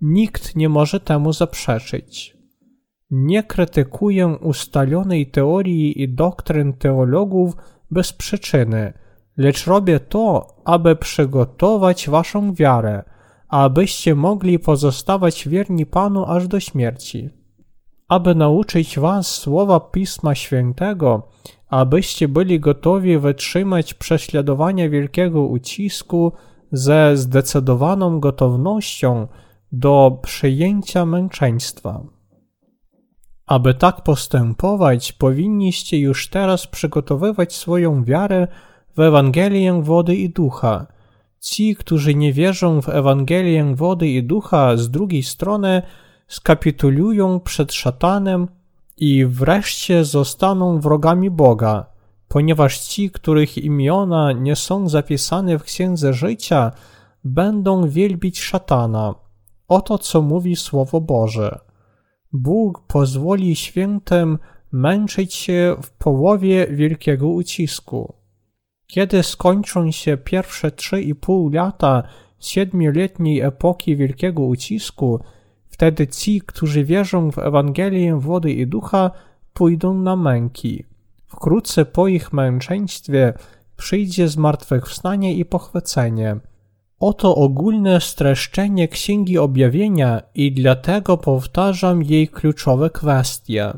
Nikt 0.00 0.56
nie 0.56 0.68
może 0.68 1.00
temu 1.00 1.32
zaprzeczyć. 1.32 2.41
Nie 3.14 3.42
krytykuję 3.42 4.26
ustalonej 4.26 5.26
teorii 5.26 6.02
i 6.02 6.08
doktryn 6.08 6.72
teologów 6.72 7.56
bez 7.90 8.12
przyczyny, 8.12 8.92
lecz 9.36 9.66
robię 9.66 10.00
to, 10.00 10.46
aby 10.64 10.96
przygotować 10.96 12.08
waszą 12.08 12.54
wiarę, 12.54 13.02
abyście 13.48 14.14
mogli 14.14 14.58
pozostawać 14.58 15.48
wierni 15.48 15.86
Panu 15.86 16.24
aż 16.24 16.48
do 16.48 16.60
śmierci. 16.60 17.30
Aby 18.08 18.34
nauczyć 18.34 18.98
was 18.98 19.26
słowa 19.26 19.80
Pisma 19.80 20.34
Świętego, 20.34 21.28
abyście 21.68 22.28
byli 22.28 22.60
gotowi 22.60 23.18
wytrzymać 23.18 23.94
prześladowania 23.94 24.88
wielkiego 24.88 25.42
ucisku 25.42 26.32
ze 26.72 27.16
zdecydowaną 27.16 28.20
gotownością 28.20 29.26
do 29.72 30.18
przyjęcia 30.22 31.06
męczeństwa. 31.06 32.11
Aby 33.52 33.74
tak 33.74 34.02
postępować, 34.02 35.12
powinniście 35.12 35.98
już 35.98 36.28
teraz 36.28 36.66
przygotowywać 36.66 37.54
swoją 37.54 38.04
wiarę 38.04 38.48
w 38.96 39.00
Ewangelię 39.00 39.82
wody 39.82 40.16
i 40.16 40.30
ducha. 40.30 40.86
Ci, 41.40 41.76
którzy 41.76 42.14
nie 42.14 42.32
wierzą 42.32 42.82
w 42.82 42.88
Ewangelię 42.88 43.74
wody 43.74 44.08
i 44.08 44.22
ducha, 44.22 44.76
z 44.76 44.90
drugiej 44.90 45.22
strony 45.22 45.82
skapitulują 46.28 47.40
przed 47.40 47.72
szatanem 47.72 48.48
i 48.96 49.26
wreszcie 49.26 50.04
zostaną 50.04 50.80
wrogami 50.80 51.30
Boga, 51.30 51.86
ponieważ 52.28 52.78
ci, 52.78 53.10
których 53.10 53.58
imiona 53.58 54.32
nie 54.32 54.56
są 54.56 54.88
zapisane 54.88 55.58
w 55.58 55.62
księdze 55.62 56.14
życia, 56.14 56.72
będą 57.24 57.88
wielbić 57.88 58.40
szatana. 58.40 59.14
Oto 59.68 59.98
co 59.98 60.22
mówi 60.22 60.56
Słowo 60.56 61.00
Boże. 61.00 61.71
Bóg 62.32 62.86
pozwoli 62.86 63.56
świętym 63.56 64.38
męczyć 64.72 65.34
się 65.34 65.76
w 65.82 65.90
połowie 65.90 66.66
wielkiego 66.70 67.28
ucisku. 67.28 68.14
Kiedy 68.86 69.22
skończą 69.22 69.90
się 69.90 70.16
pierwsze 70.16 70.70
trzy 70.70 71.02
i 71.02 71.14
pół 71.14 71.50
lata 71.50 72.02
siedmioletniej 72.38 73.40
epoki 73.40 73.96
wielkiego 73.96 74.42
ucisku, 74.42 75.20
wtedy 75.68 76.06
ci, 76.06 76.40
którzy 76.40 76.84
wierzą 76.84 77.30
w 77.30 77.38
Ewangelię 77.38 78.16
wody 78.18 78.52
i 78.52 78.66
ducha, 78.66 79.10
pójdą 79.52 79.94
na 79.94 80.16
męki. 80.16 80.84
Wkrótce 81.26 81.84
po 81.84 82.08
ich 82.08 82.32
męczeństwie 82.32 83.34
przyjdzie 83.76 84.28
zmartwychwstanie 84.28 85.34
i 85.34 85.44
pochwycenie. 85.44 86.36
Oto 87.02 87.34
ogólne 87.34 88.00
streszczenie 88.00 88.88
Księgi 88.88 89.38
Objawienia 89.38 90.22
i 90.34 90.52
dlatego 90.52 91.16
powtarzam 91.16 92.02
jej 92.02 92.28
kluczowe 92.28 92.90
kwestie. 92.90 93.72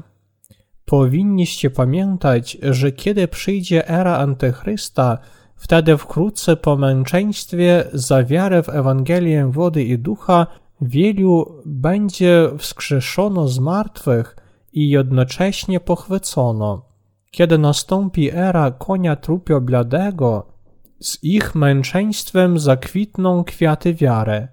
Powinniście 0.85 1.71
pamiętać, 1.71 2.59
że 2.63 2.93
kiedy 2.93 3.29
przyjdzie 3.29 3.89
era 3.89 4.17
Antychrysta, 4.17 5.19
wtedy 5.57 5.97
wkrótce 5.97 6.57
po 6.57 6.77
męczeństwie 6.77 7.85
za 7.93 8.25
wiarę 8.25 8.63
w 8.63 8.69
Ewangelię 8.69 9.51
wody 9.53 9.85
i 9.85 9.99
ducha 9.99 10.47
wielu 10.81 11.63
będzie 11.67 12.51
wskrzeszono 12.59 13.49
z 13.49 13.59
martwych 13.59 14.37
i 14.73 14.91
jednocześnie 14.91 15.81
pochwycono. 15.81 16.83
Kiedy 17.31 17.59
nastąpi 17.59 18.31
era 18.31 18.71
konia 18.71 19.17
trupio 19.17 19.61
bladego, 19.61 20.54
z 21.01 21.25
ich 21.25 21.55
męczeństwem 21.55 22.59
zakwitną 22.59 23.45
kwiaty 23.45 23.95
wiary. 23.95 24.49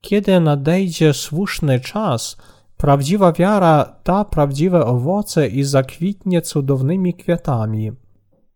Kiedy 0.00 0.40
nadejdzie 0.40 1.14
słuszny 1.14 1.80
czas, 1.80 2.36
prawdziwa 2.76 3.32
wiara 3.32 3.96
da 4.04 4.24
prawdziwe 4.24 4.86
owoce 4.86 5.48
i 5.48 5.62
zakwitnie 5.62 6.42
cudownymi 6.42 7.14
kwiatami. 7.14 7.92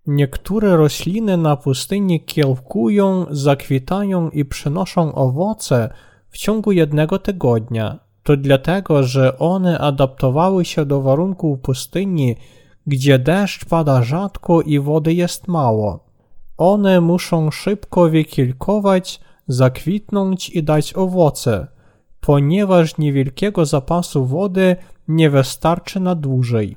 Niektóre 0.07 0.77
rośliny 0.77 1.37
na 1.37 1.57
pustyni 1.57 2.21
kiełkują, 2.25 3.27
zakwitają 3.31 4.31
i 4.31 4.45
przynoszą 4.45 5.15
owoce 5.15 5.91
w 6.29 6.39
ciągu 6.39 6.73
jednego 6.73 7.19
tygodnia. 7.19 7.99
To 8.23 8.37
dlatego, 8.37 9.03
że 9.03 9.39
one 9.39 9.79
adaptowały 9.79 10.65
się 10.65 10.85
do 10.85 11.03
warunków 11.03 11.61
pustyni, 11.61 12.37
gdzie 12.87 13.19
deszcz 13.19 13.65
pada 13.65 14.03
rzadko 14.03 14.63
i 14.63 14.79
wody 14.79 15.15
jest 15.15 15.49
mało. 15.49 16.08
One 16.59 17.01
muszą 17.01 17.51
szybko 17.51 18.09
wykilkować, 18.11 19.21
zakwitnąć 19.49 20.51
i 20.51 20.63
dać 20.63 20.97
owoce, 20.97 21.67
ponieważ 22.21 22.99
niewielkiego 22.99 23.67
zapasu 23.67 24.27
wody 24.27 24.77
nie 25.09 25.31
wystarczy 25.31 26.01
na 26.01 26.15
dłużej. 26.15 26.77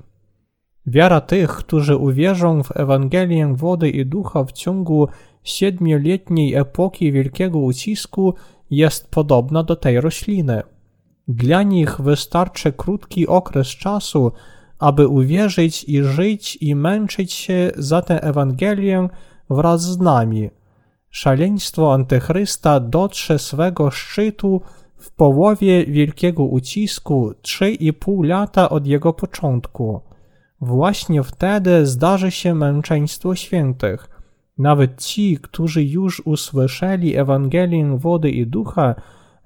Wiara 0.85 1.21
tych, 1.21 1.49
którzy 1.49 1.95
uwierzą 1.95 2.63
w 2.63 2.77
Ewangelię 2.77 3.53
wody 3.55 3.89
i 3.89 4.05
ducha 4.05 4.43
w 4.43 4.51
ciągu 4.51 5.07
siedmioletniej 5.43 6.55
epoki 6.55 7.11
wielkiego 7.11 7.59
ucisku 7.59 8.33
jest 8.69 9.07
podobna 9.11 9.63
do 9.63 9.75
tej 9.75 10.01
rośliny. 10.01 10.61
Dla 11.27 11.63
nich 11.63 12.01
wystarczy 12.01 12.71
krótki 12.71 13.27
okres 13.27 13.67
czasu, 13.67 14.31
aby 14.79 15.07
uwierzyć 15.07 15.83
i 15.83 16.03
żyć 16.03 16.57
i 16.61 16.75
męczyć 16.75 17.33
się 17.33 17.71
za 17.77 18.01
tę 18.01 18.23
Ewangelię 18.23 19.09
wraz 19.55 19.81
z 19.81 19.99
nami. 19.99 20.49
Szaleństwo 21.09 21.93
Antychrysta 21.93 22.79
dotrze 22.79 23.39
swego 23.39 23.91
szczytu 23.91 24.61
w 24.97 25.11
połowie 25.11 25.85
wielkiego 25.85 26.43
ucisku 26.43 27.33
3,5 27.43 28.25
lata 28.25 28.69
od 28.69 28.87
jego 28.87 29.13
początku. 29.13 30.01
Właśnie 30.61 31.23
wtedy 31.23 31.85
zdarzy 31.85 32.31
się 32.31 32.55
męczeństwo 32.55 33.35
świętych. 33.35 34.09
Nawet 34.57 35.01
ci, 35.01 35.37
którzy 35.37 35.83
już 35.83 36.21
usłyszeli 36.25 37.17
Ewangelię 37.17 37.97
wody 37.97 38.29
i 38.29 38.47
ducha, 38.47 38.95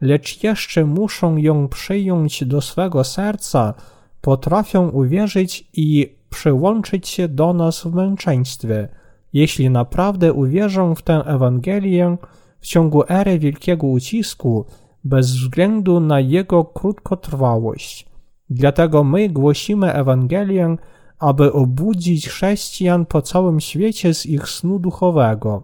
lecz 0.01 0.43
jeszcze 0.43 0.86
muszą 0.86 1.38
ją 1.38 1.68
przyjąć 1.68 2.43
do 2.43 2.62
swego 2.62 3.03
serca, 3.03 3.74
potrafią 4.22 4.89
uwierzyć 4.89 5.70
i 5.74 6.16
przyłączyć 6.30 7.08
się 7.08 7.28
do 7.28 7.53
nas 7.53 7.84
w 7.84 7.93
męczeństwie. 7.93 8.89
Jeśli 9.36 9.69
naprawdę 9.69 10.33
uwierzą 10.33 10.95
w 10.95 11.01
tę 11.01 11.13
Ewangelię 11.25 12.17
w 12.59 12.65
ciągu 12.65 13.03
ery 13.07 13.39
wielkiego 13.39 13.88
ucisku, 13.88 14.65
bez 15.03 15.31
względu 15.31 15.99
na 15.99 16.19
jego 16.19 16.65
krótkotrwałość. 16.65 18.05
Dlatego 18.49 19.03
my 19.03 19.29
głosimy 19.29 19.93
Ewangelię, 19.93 20.75
aby 21.19 21.53
obudzić 21.53 22.29
chrześcijan 22.29 23.05
po 23.05 23.21
całym 23.21 23.59
świecie 23.59 24.13
z 24.13 24.25
ich 24.25 24.49
snu 24.49 24.79
duchowego. 24.79 25.63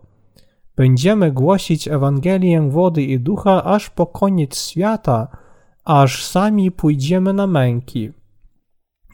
Będziemy 0.76 1.32
głosić 1.32 1.88
Ewangelię 1.88 2.70
wody 2.70 3.04
i 3.04 3.20
ducha 3.20 3.64
aż 3.64 3.90
po 3.90 4.06
koniec 4.06 4.70
świata, 4.70 5.28
aż 5.86 6.26
sami 6.26 6.72
pójdziemy 6.72 7.34
na 7.34 7.48
męki. 7.48 8.12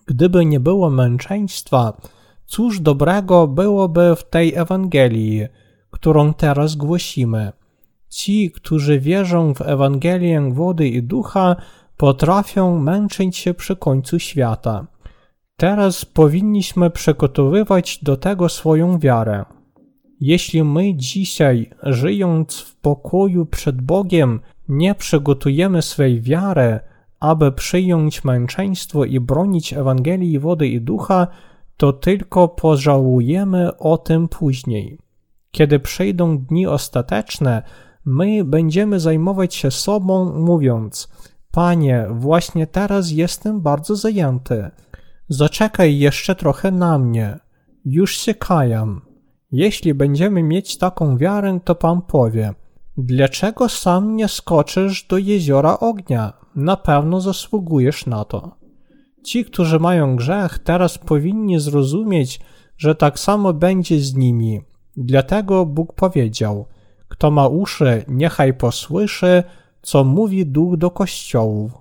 Gdyby 0.06 0.46
nie 0.46 0.60
było 0.60 0.90
męczeństwa, 0.90 1.94
cóż 2.48 2.80
dobrego 2.80 3.48
byłoby 3.48 4.16
w 4.16 4.24
tej 4.24 4.56
Ewangelii, 4.56 5.48
którą 5.92 6.34
teraz 6.34 6.76
głosimy? 6.76 7.52
Ci, 8.10 8.52
którzy 8.52 9.00
wierzą 9.00 9.54
w 9.54 9.62
Ewangelię 9.62 10.50
wody 10.54 10.88
i 10.88 11.04
ducha, 11.04 11.56
potrafią 11.98 12.80
męczyć 12.80 13.38
się 13.38 13.54
przy 13.54 13.76
końcu 13.76 14.20
świata. 14.20 14.88
Teraz 15.56 16.06
powinniśmy 16.06 16.90
przygotowywać 16.90 18.00
do 18.04 18.18
tego 18.18 18.50
swoją 18.50 19.00
wiarę. 19.00 19.46
Jeśli 20.20 20.64
my 20.64 20.96
dzisiaj, 20.96 21.70
żyjąc 21.84 22.60
w 22.60 22.76
pokoju 22.76 23.46
przed 23.46 23.82
Bogiem, 23.82 24.40
nie 24.70 24.96
przygotujemy 24.96 25.82
swej 25.82 26.22
wiary, 26.22 26.80
aby 27.20 27.52
przyjąć 27.52 28.24
męczeństwo 28.24 29.06
i 29.06 29.20
bronić 29.20 29.74
Ewangelii 29.74 30.40
wody 30.40 30.68
i 30.68 30.82
ducha, 30.82 31.28
to 31.78 31.94
tylko 31.94 32.48
pożałujemy 32.48 33.78
o 33.78 33.98
tym 33.98 34.28
później. 34.28 35.00
Kiedy 35.52 35.80
przyjdą 35.80 36.38
dni 36.38 36.68
ostateczne, 36.68 37.64
my 38.06 38.44
będziemy 38.44 39.00
zajmować 39.00 39.56
się 39.56 39.72
sobą, 39.72 40.40
mówiąc: 40.40 41.10
Panie, 41.52 42.08
właśnie 42.12 42.68
teraz 42.68 43.12
jestem 43.12 43.62
bardzo 43.62 43.96
zajęty. 43.96 44.72
Zaczekaj 45.30 45.98
jeszcze 45.98 46.36
trochę 46.36 46.72
na 46.72 47.00
mnie. 47.00 47.40
Już 47.86 48.18
się 48.18 48.34
kajam. 48.34 49.02
Jeśli 49.52 49.94
będziemy 49.94 50.44
mieć 50.44 50.78
taką 50.78 51.18
wiarę, 51.18 51.60
to 51.64 51.76
Pan 51.76 52.02
powie: 52.02 52.54
Dlaczego 52.98 53.70
sam 53.70 54.16
nie 54.16 54.28
skoczysz 54.28 55.08
do 55.08 55.18
jeziora 55.18 55.80
ognia? 55.80 56.34
Na 56.56 56.78
pewno 56.78 57.22
zasługujesz 57.22 58.06
na 58.06 58.26
to. 58.26 58.57
Ci, 59.24 59.46
którzy 59.46 59.80
mają 59.80 60.16
grzech, 60.16 60.60
teraz 60.60 60.98
powinni 60.98 61.60
zrozumieć, 61.60 62.40
że 62.78 62.96
tak 62.96 63.20
samo 63.20 63.54
będzie 63.54 64.00
z 64.00 64.16
nimi. 64.16 64.62
Dlatego 64.98 65.66
Bóg 65.66 65.94
powiedział: 65.94 66.66
Kto 67.08 67.32
ma 67.32 67.48
uszy, 67.48 68.06
niechaj 68.08 68.54
posłyszy, 68.54 69.44
co 69.82 70.04
mówi 70.04 70.46
duch 70.46 70.78
do 70.78 70.92
kościołów. 70.92 71.72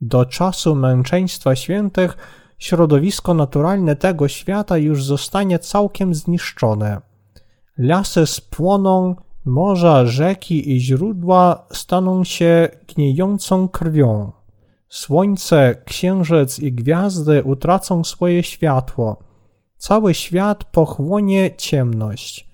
Do 0.00 0.24
czasu 0.24 0.74
męczeństwa 0.74 1.56
świętych 1.56 2.16
środowisko 2.58 3.34
naturalne 3.34 3.96
tego 3.96 4.28
świata 4.28 4.78
już 4.78 5.04
zostanie 5.04 5.58
całkiem 5.58 6.14
zniszczone. 6.14 7.00
Lasy 7.78 8.26
spłoną, 8.26 9.16
morza, 9.44 10.06
rzeki 10.06 10.76
i 10.76 10.80
źródła 10.80 11.66
staną 11.72 12.24
się 12.24 12.68
gniejącą 12.94 13.68
krwią. 13.68 14.32
Słońce, 14.92 15.82
księżyc 15.84 16.58
i 16.58 16.72
gwiazdy 16.72 17.42
utracą 17.44 18.04
swoje 18.04 18.42
światło. 18.42 19.16
Cały 19.76 20.14
świat 20.14 20.64
pochłonie 20.64 21.50
ciemność. 21.56 22.48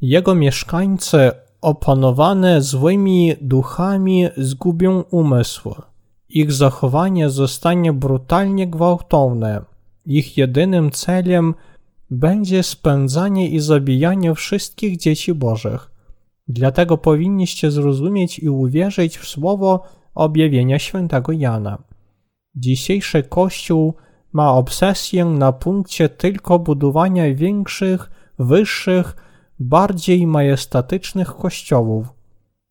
Jego 0.00 0.34
mieszkańcy, 0.34 1.30
opanowane 1.60 2.62
złymi 2.62 3.34
duchami, 3.40 4.28
zgubią 4.36 5.00
umysł. 5.10 5.74
Ich 6.28 6.52
zachowanie 6.52 7.30
zostanie 7.30 7.92
brutalnie 7.92 8.66
gwałtowne. 8.66 9.64
Ich 10.06 10.36
jedynym 10.38 10.90
celem 10.90 11.54
będzie 12.10 12.62
spędzanie 12.62 13.48
i 13.48 13.60
zabijanie 13.60 14.34
wszystkich 14.34 14.96
dzieci 14.96 15.34
Bożych. 15.34 15.90
Dlatego 16.48 16.98
powinniście 16.98 17.70
zrozumieć 17.70 18.38
i 18.38 18.48
uwierzyć 18.48 19.18
w 19.18 19.28
słowo 19.28 19.82
objawienia 20.14 20.78
świętego 20.78 21.32
Jana. 21.32 21.82
Dzisiejszy 22.54 23.22
Kościół 23.22 23.94
ma 24.32 24.52
obsesję 24.52 25.24
na 25.24 25.52
punkcie 25.52 26.08
tylko 26.08 26.58
budowania 26.58 27.34
większych, 27.34 28.10
wyższych, 28.38 29.16
bardziej 29.58 30.26
majestatycznych 30.26 31.34
kościołów. 31.34 32.06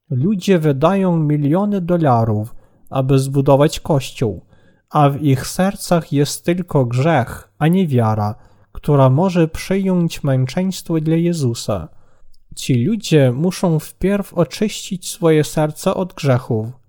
Ludzie 0.09 0.59
wydają 0.59 1.17
miliony 1.17 1.81
dolarów, 1.81 2.55
aby 2.89 3.19
zbudować 3.19 3.79
kościół, 3.79 4.45
a 4.89 5.09
w 5.09 5.21
ich 5.21 5.47
sercach 5.47 6.11
jest 6.11 6.45
tylko 6.45 6.85
grzech, 6.85 7.49
a 7.59 7.67
nie 7.67 7.87
wiara, 7.87 8.35
która 8.71 9.09
może 9.09 9.47
przyjąć 9.47 10.23
męczeństwo 10.23 10.99
dla 10.99 11.15
Jezusa. 11.15 11.87
Ci 12.55 12.85
ludzie 12.85 13.31
muszą 13.31 13.79
wpierw 13.79 14.33
oczyścić 14.33 15.09
swoje 15.09 15.43
serca 15.43 15.93
od 15.93 16.13
grzechów. 16.13 16.80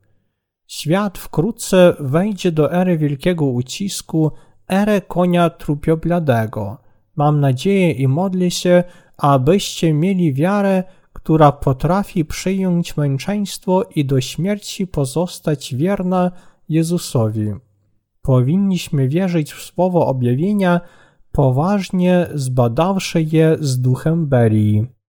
Świat 0.72 1.18
wkrótce 1.18 1.96
wejdzie 2.00 2.52
do 2.52 2.72
ery 2.72 2.98
wielkiego 2.98 3.46
ucisku, 3.46 4.32
erę 4.68 5.00
konia 5.00 5.50
trupiobladego. 5.50 6.78
Mam 7.16 7.40
nadzieję 7.40 7.90
i 7.90 8.08
modlę 8.08 8.50
się, 8.50 8.84
abyście 9.16 9.94
mieli 9.94 10.34
wiarę, 10.34 10.84
która 11.12 11.52
potrafi 11.52 12.24
przyjąć 12.24 12.96
męczeństwo 12.96 13.82
i 13.94 14.04
do 14.04 14.20
śmierci 14.20 14.86
pozostać 14.86 15.74
wierna 15.74 16.30
Jezusowi. 16.68 17.52
Powinniśmy 18.22 19.08
wierzyć 19.08 19.52
w 19.52 19.62
słowo 19.62 20.06
objawienia, 20.06 20.80
poważnie 21.32 22.26
zbadawszy 22.34 23.22
je 23.22 23.56
z 23.60 23.80
duchem 23.80 24.26
Berii. 24.26 25.01